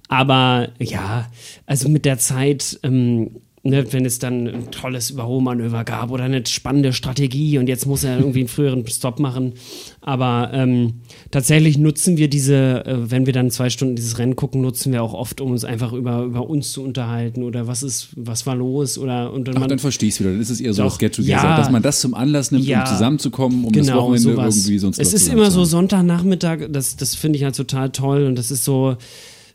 [0.07, 1.27] Aber ja,
[1.65, 3.31] also mit der Zeit, ähm,
[3.63, 8.05] ne, wenn es dann ein tolles Überholmanöver gab oder eine spannende Strategie und jetzt muss
[8.05, 9.53] er irgendwie einen früheren Stop machen.
[9.99, 11.01] Aber ähm,
[11.31, 15.03] tatsächlich nutzen wir diese, äh, wenn wir dann zwei Stunden dieses Rennen gucken, nutzen wir
[15.03, 18.55] auch oft, um uns einfach über, über uns zu unterhalten oder was ist, was war
[18.55, 20.31] los oder und Ach, man, dann verstehe ich es wieder.
[20.31, 21.57] Dann ist es eher so Doch, das Get-Together, ja.
[21.57, 22.83] dass man das zum Anlass nimmt, Ja.
[22.83, 24.55] um zusammenzukommen, um das genau, Wochenende sowas.
[24.55, 25.65] irgendwie sonst Es ist immer so.
[25.65, 28.95] Sonntagnachmittag, das, das finde ich halt total toll und das ist so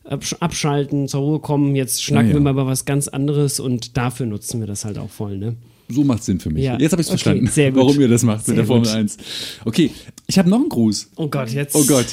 [0.05, 2.39] abschalten, zur Ruhe kommen, jetzt schnacken Ja, ja.
[2.39, 5.57] wir mal über was ganz anderes und dafür nutzen wir das halt auch voll, ne?
[5.89, 6.65] So macht Sinn für mich.
[6.65, 6.79] Ja.
[6.79, 7.81] Jetzt habe ich es Okay, verstanden, sehr gut.
[7.81, 8.95] warum ihr das macht Sehr mit der Formel gut.
[8.97, 9.17] 1.
[9.65, 9.91] Okay,
[10.27, 11.11] ich habe noch einen Gruß.
[11.17, 11.75] Oh Gott, jetzt.
[11.75, 12.07] Oh Gott.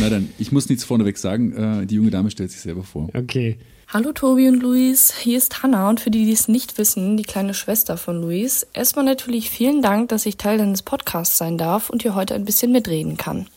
[0.00, 1.52] Na dann, ich muss nichts vorneweg sagen.
[1.82, 3.08] Äh, die junge Dame stellt sich selber vor.
[3.14, 3.58] Okay.
[3.88, 7.24] Hallo Tobi und Luis, hier ist Hannah und für die, die es nicht wissen, die
[7.24, 8.66] kleine Schwester von Luis.
[8.72, 12.46] Erstmal natürlich vielen Dank, dass ich Teil deines Podcasts sein darf und hier heute ein
[12.46, 13.48] bisschen mitreden kann.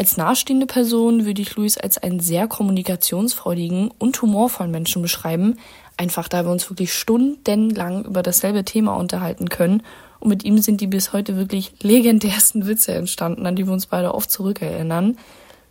[0.00, 5.58] Als nahestehende Person würde ich Luis als einen sehr kommunikationsfreudigen und humorvollen Menschen beschreiben,
[5.98, 9.82] einfach da wir uns wirklich stundenlang über dasselbe Thema unterhalten können
[10.18, 13.88] und mit ihm sind die bis heute wirklich legendärsten Witze entstanden, an die wir uns
[13.88, 15.18] beide oft zurückerinnern.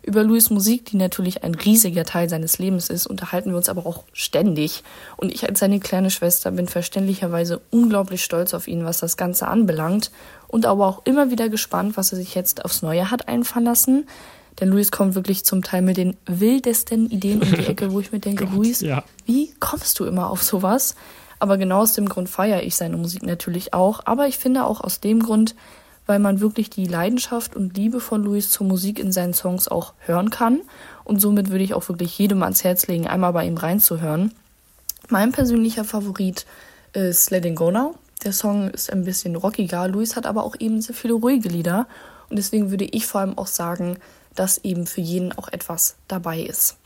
[0.02, 3.84] Über Louis Musik, die natürlich ein riesiger Teil seines Lebens ist, unterhalten wir uns aber
[3.84, 4.82] auch ständig.
[5.16, 9.48] Und ich als seine kleine Schwester bin verständlicherweise unglaublich stolz auf ihn, was das Ganze
[9.48, 10.10] anbelangt.
[10.50, 14.08] Und aber auch immer wieder gespannt, was er sich jetzt aufs Neue hat einfallen lassen.
[14.58, 18.10] Denn Louis kommt wirklich zum Teil mit den wildesten Ideen um die Ecke, wo ich
[18.10, 19.04] mir denke, Louis, ja.
[19.26, 20.96] wie kommst du immer auf sowas?
[21.38, 24.00] Aber genau aus dem Grund feiere ich seine Musik natürlich auch.
[24.06, 25.54] Aber ich finde auch aus dem Grund,
[26.06, 29.94] weil man wirklich die Leidenschaft und Liebe von Louis zur Musik in seinen Songs auch
[30.00, 30.62] hören kann.
[31.04, 34.34] Und somit würde ich auch wirklich jedem ans Herz legen, einmal bei ihm reinzuhören.
[35.08, 36.44] Mein persönlicher Favorit
[36.92, 37.94] ist Letting Go Now.
[38.24, 39.88] Der Song ist ein bisschen rockiger.
[39.88, 41.86] Louis hat aber auch eben sehr viele ruhige Lieder.
[42.28, 43.96] Und deswegen würde ich vor allem auch sagen,
[44.34, 46.76] dass eben für jeden auch etwas dabei ist.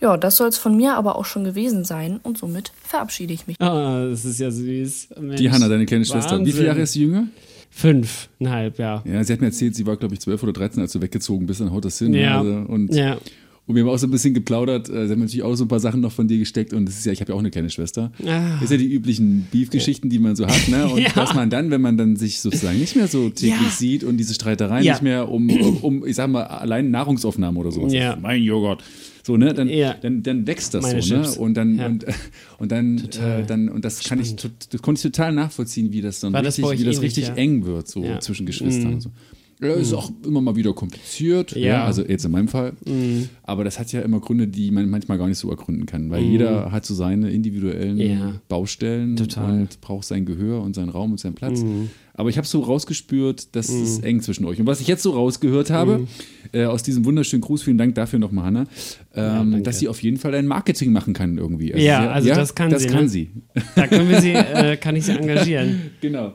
[0.00, 3.46] Ja, das soll es von mir aber auch schon gewesen sein und somit verabschiede ich
[3.46, 3.60] mich.
[3.60, 5.08] Ah, das ist ja süß.
[5.20, 5.36] Mensch.
[5.36, 6.42] Die Hanna, deine kleine Schwester.
[6.44, 6.68] Wie viele.
[6.68, 7.26] Jahre ist sie jünger?
[7.70, 9.02] Fünfeinhalb, ja.
[9.04, 11.46] Ja, sie hat mir erzählt, sie war, glaube ich, 12 oder 13, als du weggezogen
[11.46, 12.14] bist, dann haut das hin.
[12.14, 12.38] Ja.
[12.38, 13.18] Also, und, Ja.
[13.70, 14.88] Und wir haben auch so ein bisschen geplaudert.
[14.88, 16.72] äh, Sie haben natürlich auch so ein paar Sachen noch von dir gesteckt.
[16.72, 18.10] Und das ist ja, ich habe ja auch eine kleine Schwester.
[18.26, 18.54] Ah.
[18.54, 20.68] Das ist ja die üblichen Beef-Geschichten, die man so hat.
[20.68, 20.88] Ne?
[20.92, 21.10] Und Ja.
[21.14, 23.70] dass man dann, wenn man dann sich sozusagen nicht mehr so täglich Ja.
[23.70, 24.94] sieht und diese Streitereien Ja.
[24.94, 27.92] nicht mehr um, um, um, ich sag mal, allein Nahrungsaufnahme oder sowas.
[27.92, 28.16] Ja.
[28.20, 28.82] Mein Joghurt.
[29.22, 29.94] So, ne, dann, Ja.
[30.00, 31.22] dann, dann wächst das Meine so, ne?
[31.22, 31.36] Chips.
[31.36, 31.86] Und dann, Ja.
[31.86, 32.06] und,
[32.58, 33.40] und dann, Total.
[33.42, 36.42] äh, dann, und das kann ich, das konnte ich total nachvollziehen, wie das dann War
[36.42, 37.34] das richtig, euch wie das ähnlich, richtig ja?
[37.34, 38.94] eng wird, so zwischen Geschwistern Mhm.
[38.94, 39.10] und so.
[39.62, 41.58] Ja, ist auch immer mal wieder kompliziert, ja.
[41.68, 41.84] Ja.
[41.84, 42.72] also jetzt in meinem Fall.
[42.86, 43.28] Mhm.
[43.42, 46.22] Aber das hat ja immer Gründe, die man manchmal gar nicht so ergründen kann, weil
[46.22, 48.00] jeder hat so seine individuellen Mhm.
[48.00, 48.32] Ja.
[48.48, 49.52] Baustellen Total.
[49.52, 49.60] Mhm.
[49.62, 51.62] und braucht sein Gehör und seinen Raum und seinen Platz.
[52.14, 54.60] Aber ich habe so rausgespürt, dass es eng zwischen euch.
[54.60, 56.06] Und was ich jetzt so rausgehört habe, Mhm.
[56.52, 58.60] äh, aus diesem wunderschönen Gruß, vielen Dank dafür nochmal, Hanna,
[59.14, 59.62] ähm, danke.
[59.62, 61.72] dass sie auf jeden Fall ein Marketing machen kann irgendwie.
[61.80, 63.08] Ja, also das kann das sie, kann ne?
[63.08, 63.30] sie.
[63.74, 65.90] Da können wir sie, äh, kann ich sie engagieren.
[66.00, 66.32] Genau.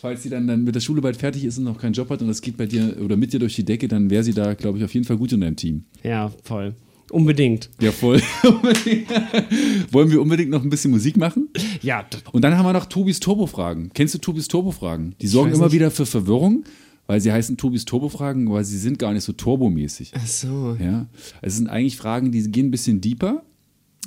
[0.00, 2.22] Falls sie dann, dann mit der Schule bald fertig ist und noch keinen Job hat
[2.22, 4.54] und das geht bei dir oder mit dir durch die Decke, dann wäre sie da,
[4.54, 5.84] glaube ich, auf jeden Fall gut in deinem Team.
[6.02, 6.74] Ja, voll.
[7.10, 7.68] Unbedingt.
[7.80, 8.20] Ja, voll.
[9.90, 11.48] Wollen wir unbedingt noch ein bisschen Musik machen?
[11.82, 13.90] Ja, Und dann haben wir noch Tobis Turbo-Fragen.
[13.92, 15.16] Kennst du Tobis Turbo-Fragen?
[15.20, 15.74] Die sorgen immer nicht.
[15.74, 16.64] wieder für Verwirrung,
[17.06, 20.12] weil sie heißen Tobis Turbo-Fragen, weil sie sind gar nicht so turbomäßig.
[20.14, 20.76] ach so.
[20.80, 21.08] Ja.
[21.42, 23.42] Es sind eigentlich Fragen, die gehen ein bisschen deeper,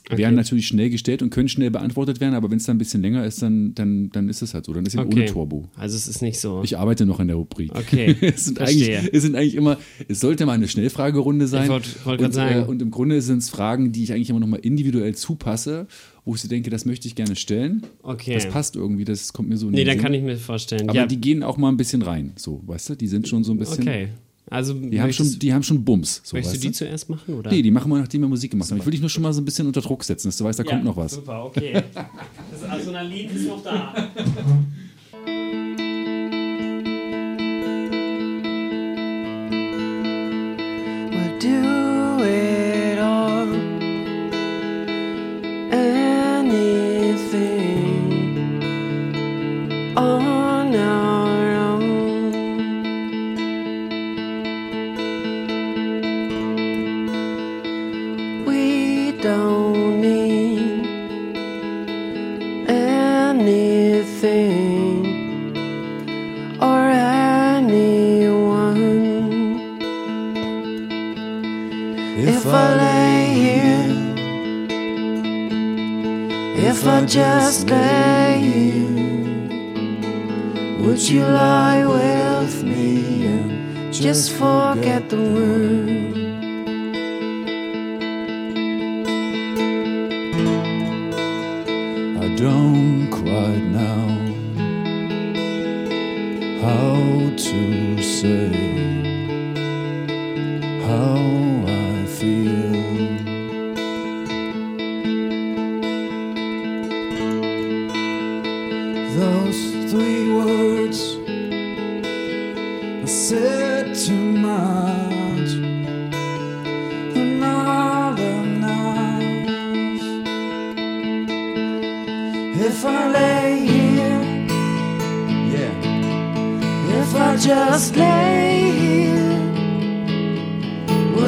[0.10, 3.02] werden natürlich schnell gestellt und können schnell beantwortet werden, aber wenn es dann ein bisschen
[3.02, 4.74] länger ist, dann, dann, dann ist es halt so.
[4.74, 5.10] Dann ist es Okay.
[5.14, 5.70] ohne Turbo.
[5.76, 6.62] Also es ist nicht so.
[6.64, 7.72] Ich arbeite noch in der Rubrik.
[7.74, 9.78] Okay, es, sind eigentlich, es sind eigentlich immer,
[10.08, 11.64] es sollte mal eine Schnellfragerunde sein.
[11.64, 12.64] Ich wollt- wollt und, sagen.
[12.64, 15.88] Äh, und im Grunde sind es Fragen, die ich eigentlich immer noch mal individuell zupasse,
[16.26, 17.84] wo ich so denke, das möchte ich gerne stellen.
[18.02, 18.34] Okay.
[18.34, 20.02] Das passt irgendwie, das kommt mir so nee, dann Sinn.
[20.04, 20.90] kann ich mir vorstellen.
[20.90, 22.96] Aber ja, die gehen auch mal ein bisschen rein, so, weißt du?
[22.96, 24.08] Die sind schon so ein bisschen, okay.
[24.50, 26.22] Also die, haben schon, die haben schon Bums.
[26.24, 27.34] So, möchtest du die zuerst machen?
[27.34, 27.50] Oder?
[27.50, 28.78] Nee, die machen wir, nachdem wir Musik gemacht haben.
[28.78, 30.60] Ich will dich nur schon mal so ein bisschen unter Druck setzen, dass du weißt,
[30.60, 31.14] da ja, kommt noch was.
[31.14, 31.84] Super, okay.
[32.52, 33.94] Das Adrenalin ist noch da.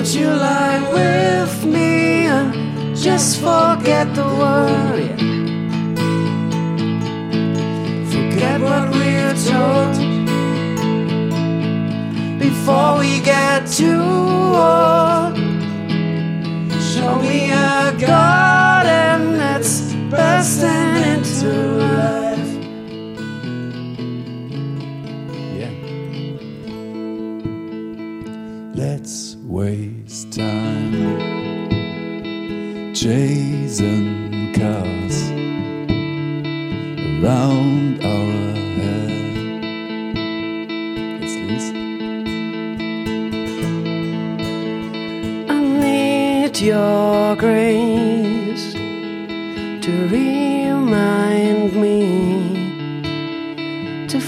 [0.05, 5.19] would you lie with me and just forget the world?
[8.11, 9.97] Forget what we're told
[12.37, 14.03] before we get too
[14.69, 15.35] old.
[16.79, 18.44] Show me a garden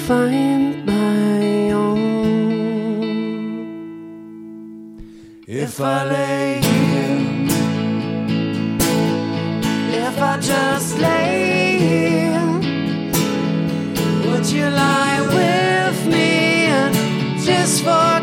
[0.08, 1.98] find my own.
[5.46, 7.18] If I lay here,
[10.08, 12.50] If I just lay here,
[14.26, 16.30] would you lie with me
[16.80, 16.96] and
[17.48, 18.17] just forget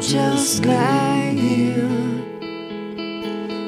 [0.00, 1.88] just lay here,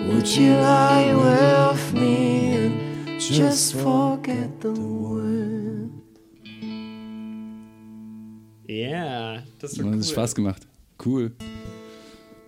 [0.08, 5.90] would you lie with me and just forget the word?
[8.68, 9.98] Yeah, das war Das cool.
[9.98, 10.66] hat Spaß gemacht.
[11.04, 11.32] Cool.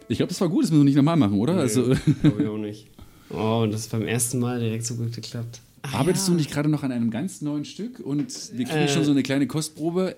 [0.09, 1.55] Ich glaube, das war gut, das müssen wir nicht nochmal machen, oder?
[1.59, 2.89] Also, Glaub ich auch nicht.
[3.31, 5.61] Oh, und das ist beim ersten Mal direkt so gut geklappt.
[5.93, 8.89] Arbeitest du nicht gerade noch an einem ganz neuen Stück und wir kriegen Äh.
[8.89, 10.17] schon so eine kleine Kostprobe,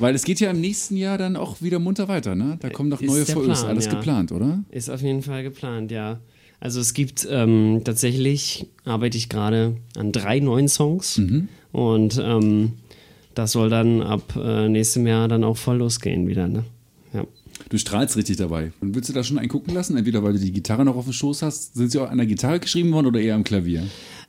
[0.00, 2.56] weil es geht ja im nächsten Jahr dann auch wieder munter weiter, ne?
[2.60, 3.92] Da kommen noch neue Folgen, ist alles ja.
[3.94, 4.62] geplant, oder?
[4.70, 6.20] Ist auf jeden Fall geplant, ja.
[6.60, 11.48] Also es gibt ähm, tatsächlich, arbeite ich gerade an drei neuen Songs Mhm.
[11.72, 12.74] und ähm,
[13.34, 16.64] das soll dann ab äh, nächstem Jahr dann auch voll losgehen wieder, ne?
[17.72, 18.70] Du strahlst richtig dabei.
[18.82, 19.96] Und willst du da schon einen gucken lassen?
[19.96, 21.74] Entweder weil du die Gitarre noch auf dem Schoß hast.
[21.74, 23.84] Sind sie auch an der Gitarre geschrieben worden oder eher am Klavier?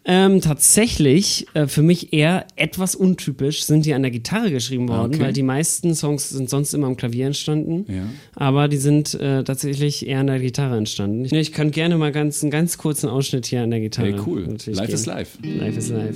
[0.05, 5.15] Ähm, tatsächlich, äh, für mich eher etwas untypisch, sind die an der Gitarre geschrieben worden,
[5.15, 5.19] Okay.
[5.25, 7.85] weil die meisten Songs sind sonst immer am Klavier entstanden.
[7.93, 8.03] Ja.
[8.35, 11.25] Aber die sind äh, tatsächlich eher an der Gitarre entstanden.
[11.25, 14.13] Ich, ich kann gerne mal ganz, einen ganz kurzen Ausschnitt hier an der Gitarre.
[14.13, 14.43] Hey, cool.
[14.43, 14.93] Live geben.
[14.93, 15.37] is live.
[15.43, 16.15] Live is live.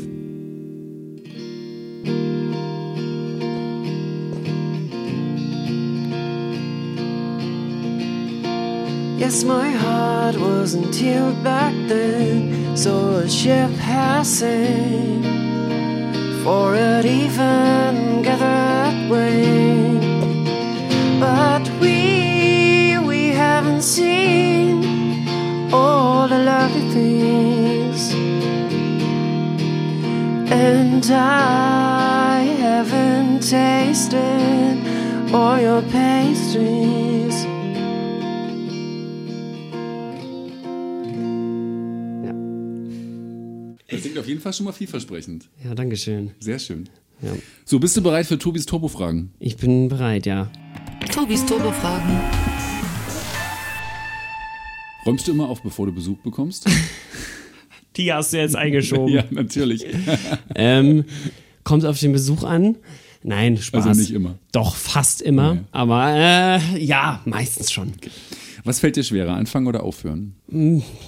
[9.17, 15.23] Yes, my heart wasn't healed back then, so a ship passing
[16.43, 19.97] for it even gathered way.
[21.19, 25.27] But we, we haven't seen
[25.73, 28.13] all the lovely things,
[30.51, 34.77] and I haven't tasted
[35.33, 37.06] all your pastries.
[44.37, 45.49] Jeden Fall schon mal vielversprechend.
[45.65, 46.29] Ja, Dankeschön.
[46.39, 46.87] Sehr schön.
[47.23, 47.31] Ja.
[47.65, 49.31] So, bist du bereit für Tobis Turbo-Fragen?
[49.39, 50.51] Ich bin bereit, ja.
[51.11, 52.19] Tobis Turbo-Fragen.
[55.07, 56.69] Räumst du immer auf, bevor du Besuch bekommst?
[57.95, 59.11] Die hast du jetzt eingeschoben.
[59.13, 59.83] Ja, natürlich.
[60.55, 61.05] ähm,
[61.63, 62.75] kommt auf den Besuch an.
[63.23, 63.87] Nein, Spaß.
[63.87, 64.37] Also nicht immer.
[64.51, 65.55] Doch, fast immer.
[65.55, 65.61] Nee.
[65.71, 67.93] Aber äh, ja, meistens schon.
[68.63, 70.35] Was fällt dir schwerer, anfangen oder aufhören?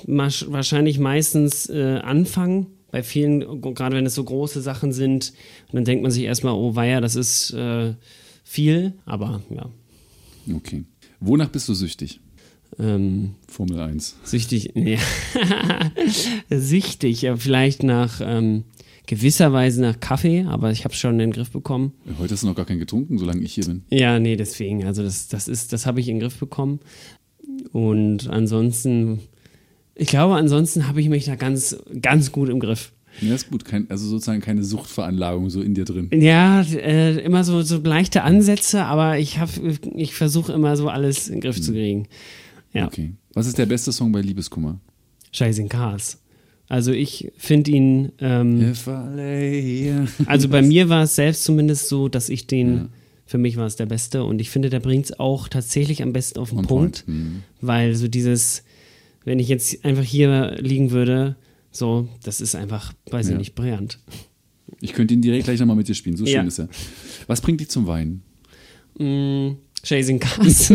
[0.07, 2.65] Masch- Wahrscheinlich meistens äh, anfangen.
[2.91, 5.33] Bei vielen, gerade wenn es so große Sachen sind,
[5.71, 7.93] dann denkt man sich erstmal, oh weia, das ist äh,
[8.43, 8.93] viel.
[9.05, 9.69] Aber ja,
[10.55, 10.83] Okay.
[11.19, 12.19] Wonach bist du süchtig?
[12.77, 14.17] ähm, Formel 1.
[14.23, 14.97] süchtig, nee.
[16.49, 18.63] süchtig, ja, vielleicht nach ähm,
[19.07, 21.93] gewisserweise nach Kaffee, aber ich habe es schon in den Griff bekommen.
[22.19, 23.83] Heute hast du noch gar keinen getrunken, solange ich hier bin.
[23.89, 24.85] Ja, nee, deswegen.
[24.85, 26.79] Also das, das ist, das habe ich in den Griff bekommen.
[27.71, 29.19] Und ansonsten,
[29.99, 32.91] ich glaube, ansonsten habe ich mich da ganz, ganz gut im Griff.
[33.21, 33.65] Ja, ist gut.
[33.65, 36.09] Kein, also sozusagen keine Suchtveranlagung so in dir drin.
[36.13, 39.39] Ja, äh, immer so, so leichte Ansätze, aber ich
[39.95, 42.07] ich versuche immer so alles in den Griff zu kriegen.
[42.73, 43.13] Ja, Okay.
[43.33, 44.79] Was ist der beste Song bei Liebeskummer?
[45.31, 46.19] Scheiße in Cars.
[46.67, 48.73] Also ich finde ihn, ähm,
[50.25, 52.89] also bei mir war es selbst zumindest so, dass ich den,
[53.25, 56.13] für mich war es der Beste und ich finde, der bringt es auch tatsächlich am
[56.13, 57.05] besten auf den On Punkt.
[57.05, 57.15] point.
[57.17, 57.43] Mhm.
[57.61, 58.63] Weil so dieses,
[59.25, 61.35] wenn ich jetzt einfach hier liegen würde,
[61.71, 63.37] so, das ist einfach, weiß ich Ja.
[63.37, 63.99] nicht, brillant.
[64.81, 66.15] Ich könnte ihn direkt gleich nochmal mit dir spielen.
[66.17, 66.43] So schön Ja.
[66.43, 66.69] ist er.
[67.27, 68.21] Was bringt dich zum Weinen?
[68.97, 70.71] Mm, Chasing Cars.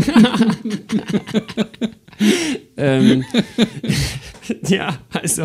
[2.76, 3.24] ähm,
[4.68, 5.44] ja, also.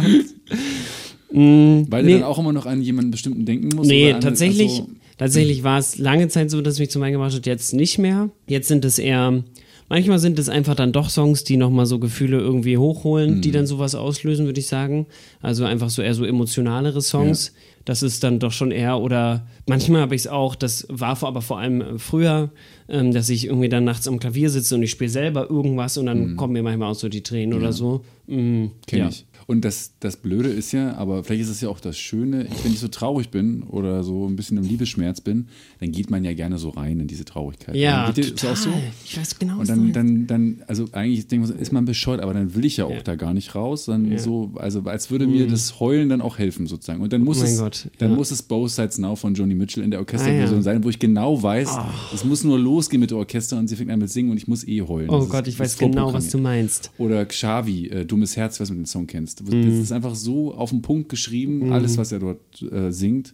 [1.32, 3.90] Mm, Weil nee, du dann auch immer noch an jemanden bestimmten denken musst?
[3.90, 7.34] nee an, tatsächlich, Also, tatsächlich war es lange Zeit so, dass mich zum Weinen gebracht
[7.36, 8.30] hat, jetzt nicht mehr.
[8.48, 9.44] Jetzt sind es eher,
[9.90, 13.42] manchmal sind es einfach dann doch Songs, die nochmal so Gefühle irgendwie hochholen, Mhm.
[13.42, 15.08] die dann sowas auslösen, würde ich sagen.
[15.42, 17.54] Also einfach so eher so emotionalere Songs.
[17.86, 21.30] Das ist dann doch schon eher, oder manchmal habe ich es auch, das war vor,
[21.30, 22.52] aber vor allem äh, früher,
[22.88, 26.06] ähm, dass ich irgendwie dann nachts am Klavier sitze und ich spiele selber irgendwas und
[26.06, 28.04] dann kommen mir manchmal auch so die Tränen oder so.
[28.28, 29.08] Mm, Kenn ja.
[29.10, 29.26] ich.
[29.50, 32.64] Und das, das Blöde ist ja, aber vielleicht ist es ja auch das Schöne, ich,
[32.64, 35.48] wenn ich so traurig bin oder so ein bisschen im Liebesschmerz bin,
[35.80, 37.76] dann geht man ja gerne so rein in diese Traurigkeit.
[37.76, 38.52] Ja, Dann geht total.
[38.52, 38.70] das auch so?
[39.04, 42.22] Ich weiß genau, was Und dann, dann, dann, also eigentlich denke ich, ist man bescheuert,
[42.22, 43.02] aber dann will ich ja auch Ja.
[43.02, 43.86] da gar nicht raus.
[43.86, 44.12] Dann Ja.
[44.12, 44.18] Mhm.
[44.20, 47.02] so, also als würde mir das Heulen dann auch helfen, sozusagen.
[47.02, 48.16] Und dann muss Oh es, Gott, dann ja.
[48.18, 51.00] muss es Both Sides Now von Johnny Mitchell in der Orchesterversion Ah, sein, wo ich
[51.00, 51.76] genau weiß,
[52.14, 54.48] es muss nur losgehen mit der Orchester und sie fängt an mit singen und ich
[54.48, 55.10] muss eh heulen.
[55.10, 56.92] Oh Das ist- Gott, ich das weiß ist genau, was du meinst.
[57.00, 59.39] Oder Xavi, äh, Dummes Herz, was du den Song kennst.
[59.46, 59.82] Das Mhm.
[59.82, 63.34] ist einfach so auf den Punkt geschrieben, alles, was er dort äh, singt.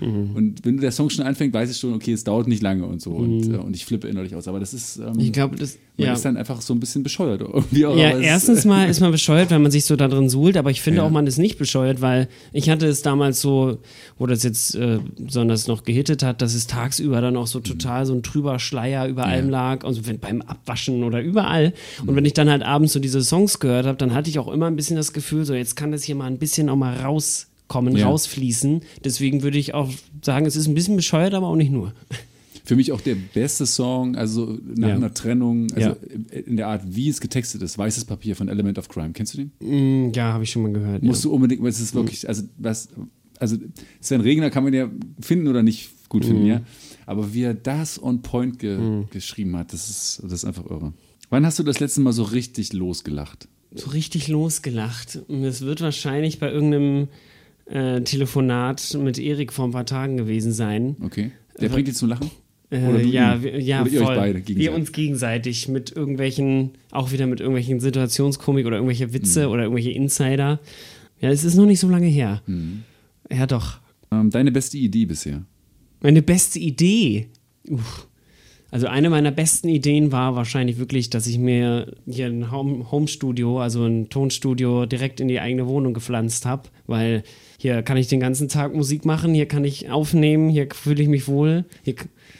[0.00, 3.00] Und wenn der Song schon anfängt, weiß ich schon, okay, es dauert nicht lange und
[3.00, 3.10] so.
[3.12, 4.48] Und, äh, und ich flippe innerlich aus.
[4.48, 5.20] Aber das ist, ähm, Mhm.
[5.20, 5.78] Ich glaube, das.
[5.96, 6.12] man Ja.
[6.14, 7.40] ist dann einfach so ein bisschen bescheuert.
[7.42, 10.56] Irgendwie auch, Ja, erstens mal ist man bescheuert, weil man sich so da drin suhlt,
[10.56, 11.04] aber ich finde Ja.
[11.06, 13.78] auch, man ist nicht bescheuert, weil ich hatte es damals so,
[14.18, 18.06] wo das jetzt äh, besonders noch gehittet hat, dass es tagsüber dann auch so total
[18.06, 21.72] so ein trüber Schleier über allem lag, also wenn, beim Abwaschen oder überall.
[22.04, 24.52] Und wenn ich dann halt abends so diese Songs gehört habe, dann hatte ich auch
[24.52, 26.96] immer ein bisschen das Gefühl, so jetzt kann das hier mal ein bisschen auch mal
[27.74, 28.06] rauskommen, Ja.
[28.06, 28.80] rausfließen.
[29.04, 29.90] Deswegen würde ich auch
[30.22, 31.92] sagen, es ist ein bisschen bescheuert, aber auch nicht nur.
[32.64, 34.94] Für mich auch der beste Song, also nach Ja.
[34.94, 35.96] einer Trennung, also Ja.
[36.46, 39.10] in der Art, wie es getextet ist, Weißes Papier von Element of Crime.
[39.12, 39.52] Kennst du den?
[40.08, 41.02] Mm, ja, habe ich schon mal gehört.
[41.02, 42.88] Musst du unbedingt, weil es ist wirklich, also was,
[43.38, 43.56] also
[44.00, 44.88] Sven Regner kann man ja
[45.20, 46.28] finden oder nicht gut Mhm.
[46.28, 46.62] finden, ja.
[47.06, 50.94] Aber wie er das on point ge geschrieben hat, das ist, das ist einfach irre.
[51.28, 53.48] Wann hast du das letzte Mal so richtig losgelacht?
[53.76, 55.18] so richtig losgelacht.
[55.28, 57.08] Es wird wahrscheinlich bei irgendeinem
[57.66, 60.96] äh, Telefonat mit Erik vor ein paar Tagen gewesen sein.
[61.02, 61.32] Okay.
[61.60, 62.30] Der bringt dich zum Lachen?
[62.70, 63.42] Äh, Oder du ja, ihn?
[63.42, 64.16] wir, ja, Oder ihr euch voll.
[64.16, 64.74] beide wir gegenseitig?
[64.80, 69.52] uns gegenseitig mit irgendwelchen, auch wieder mit irgendwelchen Situationskomik oder irgendwelche Witze Mhm.
[69.52, 70.60] oder irgendwelche Insider.
[71.20, 72.42] Ja, es ist noch nicht so lange her.
[72.46, 72.82] Mhm.
[73.30, 73.78] Ja, doch.
[74.10, 75.44] Ähm, deine beste Idee bisher?
[76.00, 77.28] Meine beste Idee.
[77.68, 78.08] Uff.
[78.70, 83.60] Also eine meiner besten Ideen war wahrscheinlich wirklich, dass ich mir hier ein Home, Home-Studio,
[83.60, 87.22] also ein Tonstudio direkt in die eigene Wohnung gepflanzt habe, weil
[87.64, 91.08] hier kann ich den ganzen Tag Musik machen, hier kann ich aufnehmen, hier fühle ich
[91.08, 91.64] mich wohl.
[91.82, 91.94] Hier,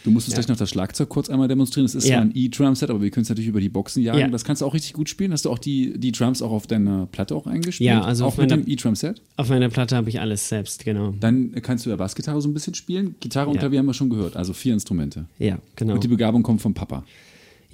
[0.05, 0.41] Du musst uns Ja.
[0.43, 1.87] gleich noch das Schlagzeug kurz einmal demonstrieren.
[1.87, 2.21] Das ist Ja.
[2.21, 4.19] ein E-Drum-Set, aber wir können es natürlich über die Boxen jagen.
[4.19, 4.29] Ja.
[4.29, 5.33] Das kannst du auch richtig gut spielen.
[5.33, 7.89] Hast du auch die, die Drums auch auf deiner Platte auch eingespielt?
[7.89, 9.23] Ja, also auch auf mit meiner- dem E-Drum-Set?
[9.39, 11.15] auf meiner Platte habe ich alles selbst, genau.
[11.19, 13.15] Dann kannst du ja Bassgitarre so ein bisschen spielen.
[13.21, 13.59] Gitarre und.
[13.59, 14.37] Klavier haben wir schon gehört.
[14.37, 15.25] Also vier Instrumente.
[15.39, 15.95] Ja, genau.
[15.95, 17.03] Und die Begabung kommt vom Papa.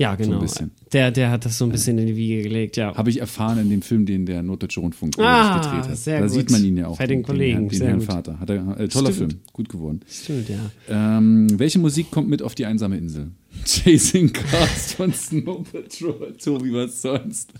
[0.00, 0.40] Ja, genau.
[0.40, 0.70] bisschen.
[0.94, 2.96] Der, der hat das so ein bisschen in die Wiege gelegt, ja.
[2.96, 5.96] Habe ich erfahren in dem Film, den der Norddeutsche Rundfunk Ah, gedreht hat.
[5.98, 6.34] sehr da gut.
[6.34, 6.96] sieht man ihn ja auch.
[6.96, 8.00] Bei den Kollegen, Den, Herrn- den sehr Herrn.
[8.00, 8.40] Vater.
[8.40, 9.32] Hat er, äh, toller Stimmt.
[9.32, 9.42] Film.
[9.52, 10.00] Gut geworden.
[10.08, 10.58] Stimmt, ja.
[10.88, 13.30] Ähm, welche Musik kommt mit auf die einsame Insel?
[13.64, 16.34] Chasing Cars von Snow Patrol.
[16.42, 17.52] Tobi, was sonst?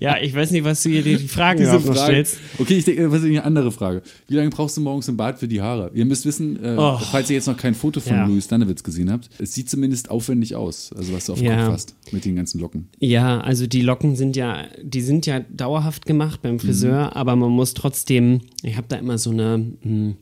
[0.00, 1.98] Ja, ich weiß nicht, was du hier die überhaupt noch Frage.
[2.24, 2.38] stellst.
[2.58, 4.02] Okay, ich denke, was ist eine andere Frage?
[4.28, 5.90] Wie lange brauchst du morgens im Bad für die Haare?
[5.94, 6.98] Ihr müsst wissen, äh, Oh.
[6.98, 8.26] falls ihr jetzt noch kein Foto von Ja.
[8.26, 11.64] Louis Danewitz gesehen habt, es sieht zumindest aufwendig aus, also was du auf dem Ja.
[11.64, 12.88] Kopf hast mit den ganzen Locken.
[12.98, 17.50] Ja, also die Locken sind ja, die sind ja dauerhaft gemacht beim Friseur, aber man
[17.50, 20.16] muss trotzdem, ich habe da immer so eine, hm,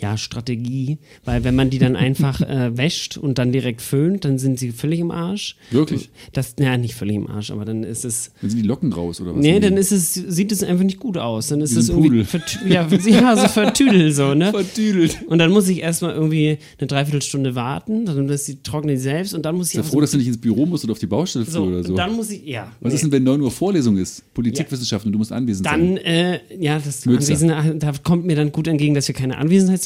[0.00, 4.38] ja, Strategie, weil wenn man die dann einfach äh, wäscht und dann direkt föhnt, dann
[4.38, 5.56] sind sie völlig im Arsch.
[5.70, 6.10] Wirklich?
[6.32, 9.20] Das, ja, nicht völlig im Arsch, aber dann ist es, Dann sind die Locken raus
[9.20, 9.42] oder was?
[9.42, 11.48] nee, dann ist es, sieht es einfach nicht gut aus.
[11.48, 12.24] Dann ist es irgendwie,
[12.68, 14.50] ja, ja, so vertüdelt so, ne?
[14.50, 15.18] verdüdelt.
[15.28, 19.34] Und dann muss ich erstmal irgendwie eine Dreiviertelstunde warten, dann ist die trocknen die selbst
[19.34, 20.98] und dann muss ich Sei auch froh, dass du nicht ins Büro musst oder auf
[20.98, 21.94] die Baustelle so, oder so.
[21.94, 22.72] dann muss ich, ja.
[22.80, 22.94] was nee.
[22.94, 24.22] ist denn, wenn 9 Uhr Vorlesung ist?
[24.34, 25.96] Politikwissenschaften und du musst anwesend Dann, sein.
[25.98, 27.32] äh, ja, das Mütze.
[27.32, 29.38] Anwesen, da kommt mir dann gut entgegen, dass wir keine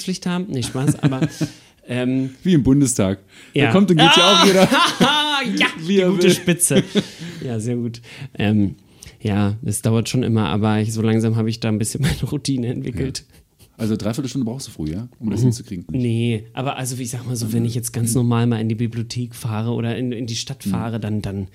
[0.03, 0.47] Anwesenheitspflicht haben.
[0.49, 1.29] Nee, Spaß, aber
[1.87, 3.21] ähm, Wie im Bundestag.
[3.55, 3.67] ja.
[3.67, 4.69] Da kommt und geht ja auch jeder.
[5.57, 6.31] ja, die gute will.
[6.31, 6.83] Spitze.
[7.45, 8.01] Ja, sehr gut.
[8.39, 8.77] Ähm,
[9.21, 12.23] ja, das dauert schon immer, aber ich, so langsam habe ich da ein bisschen meine
[12.31, 13.25] Routine entwickelt.
[13.79, 15.09] Also dreiviertel Stunde brauchst du früh, ja?
[15.19, 15.31] Um Mhm.
[15.31, 15.87] das hinzukriegen.
[15.91, 18.75] Nee, aber also ich sag mal so, wenn ich jetzt ganz normal mal in die
[18.75, 21.49] Bibliothek fahre oder in, in die Stadt fahre, dann, dann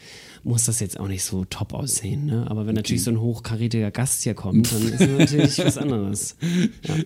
[0.44, 2.26] muss das jetzt auch nicht so top aussehen.
[2.26, 2.46] Ne?
[2.50, 6.36] Aber wenn natürlich so ein hochkarätiger Gast hier kommt, dann ist das natürlich was anderes.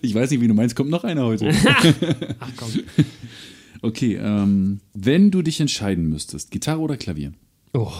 [0.01, 1.51] Ich weiß nicht, wie du meinst, kommt noch einer heute.
[2.39, 2.69] Ach komm.
[3.81, 7.33] Okay, ähm, wenn du dich entscheiden müsstest, Gitarre oder Klavier?
[7.73, 7.91] Oh,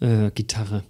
[0.00, 0.84] äh, Gitarre.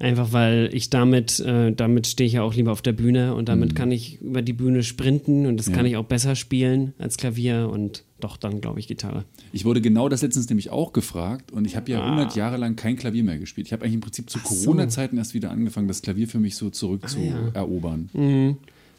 [0.00, 3.48] Einfach weil ich damit, äh, damit stehe ich ja auch lieber auf der Bühne und
[3.48, 5.74] damit kann ich über die Bühne sprinten und das Ja.
[5.74, 9.24] kann ich auch besser spielen als Klavier und doch dann glaube ich Gitarre.
[9.52, 12.06] Ich wurde genau das letztens nämlich auch gefragt und ich habe ja Ah.
[12.10, 13.66] 100 Jahre lang kein Klavier mehr gespielt.
[13.66, 14.44] Ich habe eigentlich im Prinzip zu so.
[14.66, 17.52] Corona-Zeiten erst wieder angefangen, das Klavier für mich so zurück zu ja.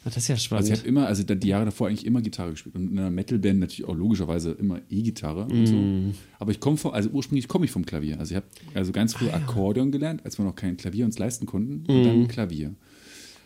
[0.02, 0.62] Ach, das ist ja spannend.
[0.62, 3.10] Also ich habe immer, also die Jahre davor eigentlich immer Gitarre gespielt und in einer
[3.10, 5.74] Metalband natürlich auch logischerweise immer E-Gitarre und so.
[5.76, 6.14] Mhm.
[6.38, 8.18] Aber ich komme vom, also ursprünglich komme ich vom Klavier.
[8.18, 11.18] Also ich habe also ganz Ah, früh Akkordeon gelernt, als wir noch kein Klavier uns
[11.18, 12.04] leisten konnten und Mhm.
[12.04, 12.74] dann Klavier.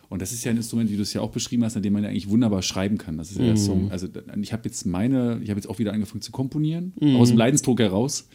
[0.09, 1.93] Und das ist ja ein Instrument, wie du es ja auch beschrieben hast, an dem
[1.93, 3.17] man ja eigentlich wunderbar schreiben kann.
[3.19, 3.59] Das ist ja der Mhm.
[3.59, 3.91] Song.
[3.91, 4.09] Also
[4.41, 7.17] ich habe jetzt meine, ich habe jetzt auch wieder angefangen zu komponieren, Mhm.
[7.17, 8.29] aus dem Leidensdruck heraus.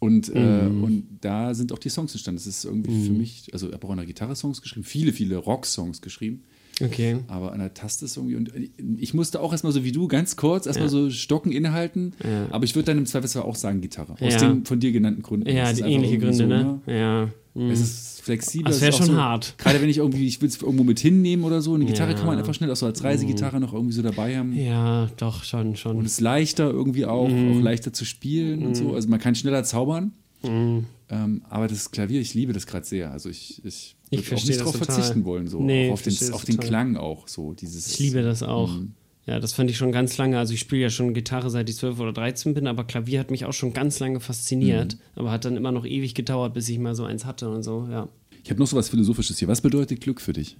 [0.00, 2.36] Und, äh, und da sind auch die Songs entstanden.
[2.38, 3.04] Das ist irgendwie Mhm.
[3.04, 6.44] für mich, also ich habe auch an der Gitarre Songs geschrieben, viele, viele Rock-Songs geschrieben.
[6.82, 7.18] Okay.
[7.28, 8.36] Aber an der Taste ist irgendwie.
[8.36, 8.50] Und
[8.98, 12.12] ich musste auch erstmal so wie du ganz kurz erstmal so Stocken innehalten.
[12.50, 14.12] Aber ich würde dann im Zweifelsfall auch sagen Gitarre.
[14.12, 14.38] Aus Ja.
[14.38, 15.48] den von dir genannten Gründen.
[15.48, 16.80] Ja, die ähnliche Gründe, so, ne?
[16.86, 17.28] Ja.
[17.54, 17.70] hm.
[17.70, 18.66] Es ist flexibel.
[18.66, 19.54] Das es wär ist auch schon so, hart.
[19.58, 21.74] Gerade wenn ich irgendwie, ich will es irgendwo mit hinnehmen oder so.
[21.74, 22.16] Eine Gitarre Ja.
[22.16, 24.52] kann man einfach schnell auch so als Reisegitarre noch irgendwie so dabei haben.
[24.54, 25.96] Ja, doch, schon, schon.
[25.96, 27.52] Und es ist leichter irgendwie auch, Mhm.
[27.58, 28.94] auch leichter zu spielen und so.
[28.94, 30.12] Also man kann schneller zaubern.
[30.42, 30.84] Mhm.
[31.10, 33.10] Ähm, aber das Klavier, ich liebe das gerade sehr.
[33.10, 35.48] Also ich, ich, Ich würd auch verstehe nicht darauf verzichten wollen.
[35.48, 35.60] So.
[35.60, 36.58] Nee, auf, den, verstehe auf den.
[36.58, 37.28] Klang auch.
[37.28, 37.52] So.
[37.52, 38.70] Dieses, Ich liebe das auch.
[38.70, 38.92] Mhm.
[39.26, 40.38] Ja, das fand ich schon ganz lange.
[40.38, 43.30] Also ich spiele ja schon Gitarre seit ich 12 oder 13 bin, aber Klavier hat
[43.30, 44.94] mich auch schon ganz lange fasziniert.
[44.94, 45.00] Mhm.
[45.16, 47.86] Aber hat dann immer noch ewig gedauert, bis ich mal so eins hatte und so,
[47.90, 48.08] ja.
[48.42, 49.48] Ich habe noch so was Philosophisches hier.
[49.48, 50.56] Was bedeutet Glück für dich?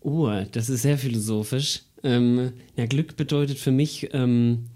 [0.00, 1.82] Oh, das ist sehr philosophisch.
[2.04, 4.66] Ähm, ja, Glück bedeutet für mich, ähm,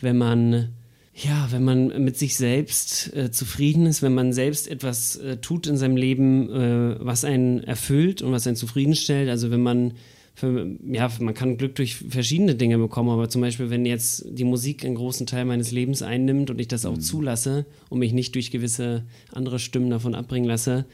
[0.00, 0.70] wenn man,
[1.18, 5.66] ja, wenn man mit sich selbst äh, zufrieden ist, wenn man selbst etwas äh, tut
[5.66, 9.30] in seinem Leben, äh, was einen erfüllt und was einen zufriedenstellt.
[9.30, 9.94] Also wenn man,
[10.34, 14.44] für, ja, man kann Glück durch verschiedene Dinge bekommen, aber zum Beispiel, wenn jetzt die
[14.44, 18.34] Musik einen großen Teil meines Lebens einnimmt und ich das auch zulasse und mich nicht
[18.34, 20.84] durch gewisse andere Stimmen davon abbringen lasse,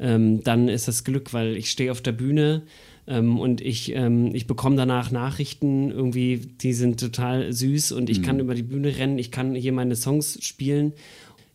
[0.00, 2.62] ähm, dann ist das Glück, weil ich stehe auf der Bühne
[3.08, 8.22] ähm, und ich, ähm, ich bekomme danach Nachrichten irgendwie, die sind total süß und ich
[8.22, 10.92] kann über die Bühne rennen, ich kann hier meine Songs spielen.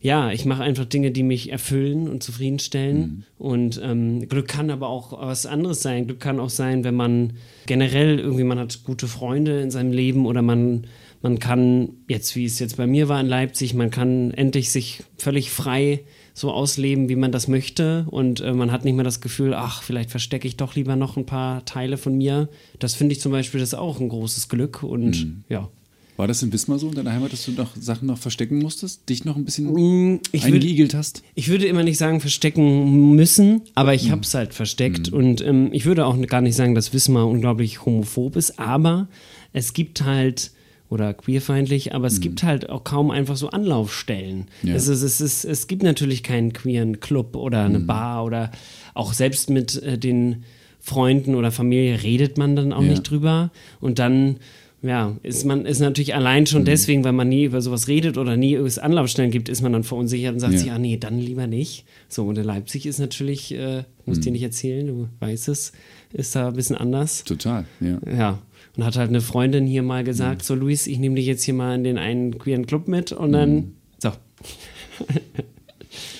[0.00, 3.24] Ja, ich mache einfach Dinge, die mich erfüllen und zufriedenstellen.
[3.38, 6.06] Und ähm, Glück kann aber auch was anderes sein.
[6.06, 7.34] Glück kann auch sein, wenn man
[7.64, 10.88] generell irgendwie, man hat gute Freunde in seinem Leben oder man,
[11.22, 15.04] man kann, jetzt wie es jetzt bei mir war in Leipzig, man kann endlich sich
[15.16, 16.00] völlig frei
[16.36, 18.06] so ausleben, wie man das möchte.
[18.10, 21.16] Und äh, man hat nicht mehr das Gefühl, ach, vielleicht verstecke ich doch lieber noch
[21.16, 22.48] ein paar Teile von mir.
[22.80, 24.82] Das finde ich zum Beispiel das ist auch ein großes Glück.
[24.82, 25.68] Und ja.
[26.16, 29.08] War das in Wismar so in deiner Heimat, dass du noch Sachen noch verstecken musstest?
[29.08, 31.22] Dich noch ein bisschen Mm, Ich würd- eingeigelt hast?
[31.34, 35.08] Ich würde immer nicht sagen verstecken müssen, aber ich habe es halt versteckt.
[35.12, 39.08] Und ähm, ich würde auch gar nicht sagen, dass Wismar unglaublich homophob ist, aber
[39.52, 40.52] es gibt halt,
[40.90, 44.46] oder queerfeindlich, aber es gibt halt auch kaum einfach so Anlaufstellen.
[44.62, 44.74] Ja.
[44.74, 48.50] Es, ist, es, ist, es gibt natürlich keinen queeren Club oder eine Bar oder
[48.94, 50.44] auch selbst mit äh, den
[50.80, 52.90] Freunden oder Familie redet man dann auch Ja.
[52.90, 53.50] nicht drüber.
[53.80, 54.36] Und dann
[54.82, 58.36] ja, ist man ist natürlich allein schon deswegen, weil man nie über sowas redet oder
[58.36, 60.58] nie es Anlaufstellen gibt, ist man dann verunsichert und sagt Ja.
[60.58, 61.86] sich, ah nee, dann lieber nicht.
[62.10, 65.72] So, und in Leipzig ist natürlich, äh, muss dir nicht erzählen, du weißt es,
[66.12, 67.24] ist da ein bisschen anders.
[67.24, 67.98] Total, ja.
[68.06, 68.38] Ja.
[68.76, 71.54] Und hat halt eine Freundin hier mal gesagt, so Luis, ich nehme dich jetzt hier
[71.54, 74.10] mal in den einen queeren Club mit und dann, so.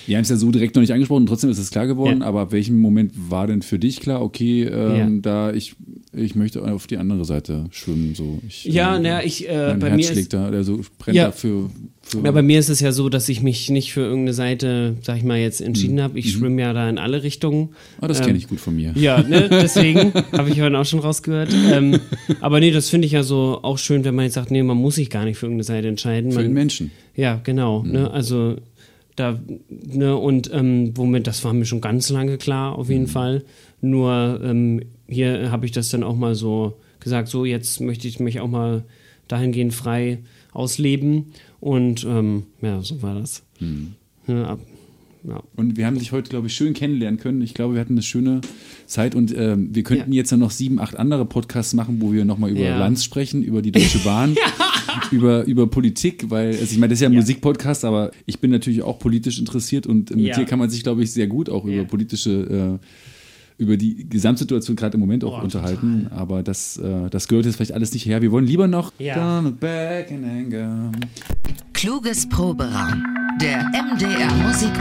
[0.07, 2.27] Wir haben es ja so direkt noch nicht angesprochen, trotzdem ist es klar geworden, Ja.
[2.27, 5.21] aber ab welchem Moment war denn für dich klar, okay, ähm, Ja.
[5.21, 5.75] da ich,
[6.13, 8.39] ich möchte auf die andere Seite schwimmen, so.
[8.47, 11.15] Ich, Ja, ähm, na, ich, äh, mein bei Herz mir ist- schlägt da, also brennt
[11.17, 11.25] Ja.
[11.25, 11.69] da für,
[12.01, 14.95] für Ja, bei mir ist es ja so, dass ich mich nicht für irgendeine Seite,
[15.01, 16.19] sag ich mal, jetzt entschieden habe.
[16.19, 17.61] Ich schwimme ja da in alle Richtungen.
[17.61, 17.67] Mhm.
[18.01, 18.93] ah, das ähm, kenne ich gut von mir.
[18.95, 21.49] Ja, ne, deswegen habe ich heute auch schon rausgehört.
[21.71, 21.99] Ähm,
[22.41, 24.77] aber nee, das finde ich ja so auch schön, wenn man jetzt sagt, nee, man
[24.77, 26.31] muss sich gar nicht für irgendeine Seite entscheiden.
[26.31, 26.91] Für man, den Menschen.
[27.15, 27.81] Ja, genau.
[27.83, 27.91] Mhm.
[27.91, 28.55] Ne, also
[29.15, 29.39] da,
[29.69, 32.93] ne, und ähm, womit, das war mir schon ganz lange klar, auf Mhm.
[32.93, 33.43] jeden Fall.
[33.81, 38.19] Nur ähm, hier habe ich das dann auch mal so gesagt, so jetzt möchte ich
[38.19, 38.83] mich auch mal
[39.27, 40.19] dahingehend frei
[40.51, 41.27] ausleben.
[41.59, 43.43] Und ähm, ja, so war das.
[43.59, 43.93] Mhm.
[44.27, 44.59] Ja, ab,
[45.27, 45.41] ja.
[45.55, 47.41] Und wir haben dich heute, glaube ich, schön kennenlernen können.
[47.41, 48.41] Ich glaube, wir hatten eine schöne
[48.85, 50.17] Zeit und ähm, wir könnten Ja.
[50.17, 52.77] jetzt dann noch sieben, acht andere Podcasts machen, wo wir nochmal über Ja.
[52.79, 54.35] Lanz sprechen, über die Deutsche Bahn,
[55.11, 57.19] über, über Politik, weil, also ich meine, das ist ja ein Ja.
[57.21, 60.35] Musikpodcast, aber ich bin natürlich auch politisch interessiert und mit Ja.
[60.37, 61.73] dir kann man sich, glaube ich, sehr gut auch Ja.
[61.75, 62.85] über politische, äh,
[63.57, 66.07] über die Gesamtsituation gerade im Moment auch Boah, unterhalten.
[66.09, 68.21] Aber das, äh, das gehört jetzt vielleicht alles nicht her.
[68.21, 69.15] Wir wollen lieber noch Ja.
[69.15, 70.91] Don't look back in anger.
[71.73, 73.03] Kluges Proberaum.
[73.41, 74.73] Der MDR Musik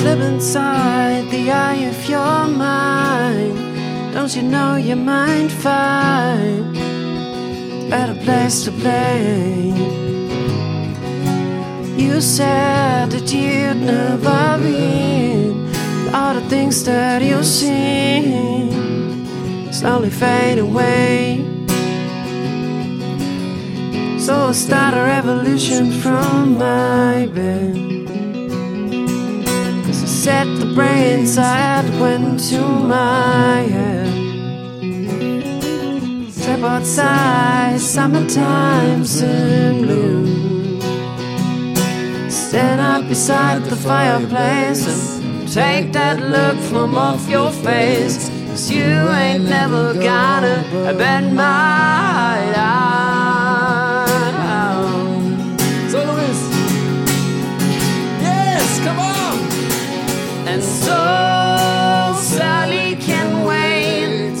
[0.00, 4.14] Slip inside the eye of your mind.
[4.14, 9.74] Don't you know your mind find a better place to play?
[11.98, 15.68] You said that you'd never been.
[16.14, 18.72] All the things that you see
[19.70, 21.44] slowly fade away.
[24.18, 27.99] So I start a revolution from my bed.
[30.30, 34.06] Set the brains I went to my head.
[36.32, 40.80] Step outside, summertime's in bloom.
[42.30, 48.28] Stand up beside the fireplace and take that look from off your face.
[48.46, 48.86] Cause you
[49.22, 53.09] ain't never gonna bend my down.
[62.40, 64.34] Sally can wait.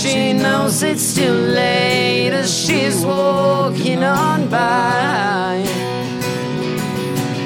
[0.00, 5.62] She knows it's too late as she's walking on by.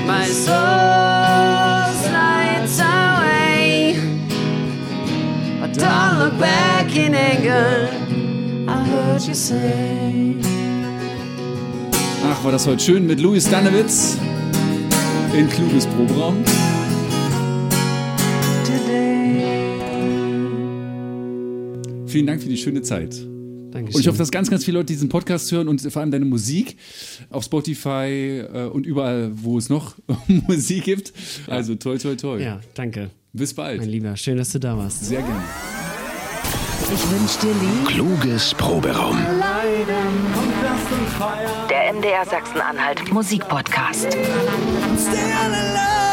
[0.07, 3.99] My soul slides away.
[5.61, 7.91] But don't look back in anger.
[8.69, 10.37] I heard you say.
[12.31, 14.17] Ach, war das heute schön mit Louis Danewitz
[15.35, 16.45] in kluges Proberaum.
[22.09, 23.15] Vielen Dank für die schöne Zeit.
[23.71, 23.95] Dankeschön.
[23.97, 26.25] Und ich hoffe, dass ganz, ganz viele Leute diesen Podcast hören und vor allem deine
[26.25, 26.77] Musik
[27.31, 29.95] auf Spotify äh, und überall, wo es noch
[30.27, 31.13] Musik gibt.
[31.47, 32.39] Also toi, toi, toi.
[32.41, 33.81] ja, danke, Bis bald.
[33.81, 34.17] mein Lieber.
[34.17, 35.05] Schön, dass du da warst.
[35.05, 35.43] Sehr gerne.
[36.91, 37.89] Ich wünsche dir Lieb.
[37.89, 39.19] Kluges Proberaum.
[41.69, 44.07] Der MDR Sachsen-Anhalt Musik Podcast.
[44.13, 46.08] Still in love.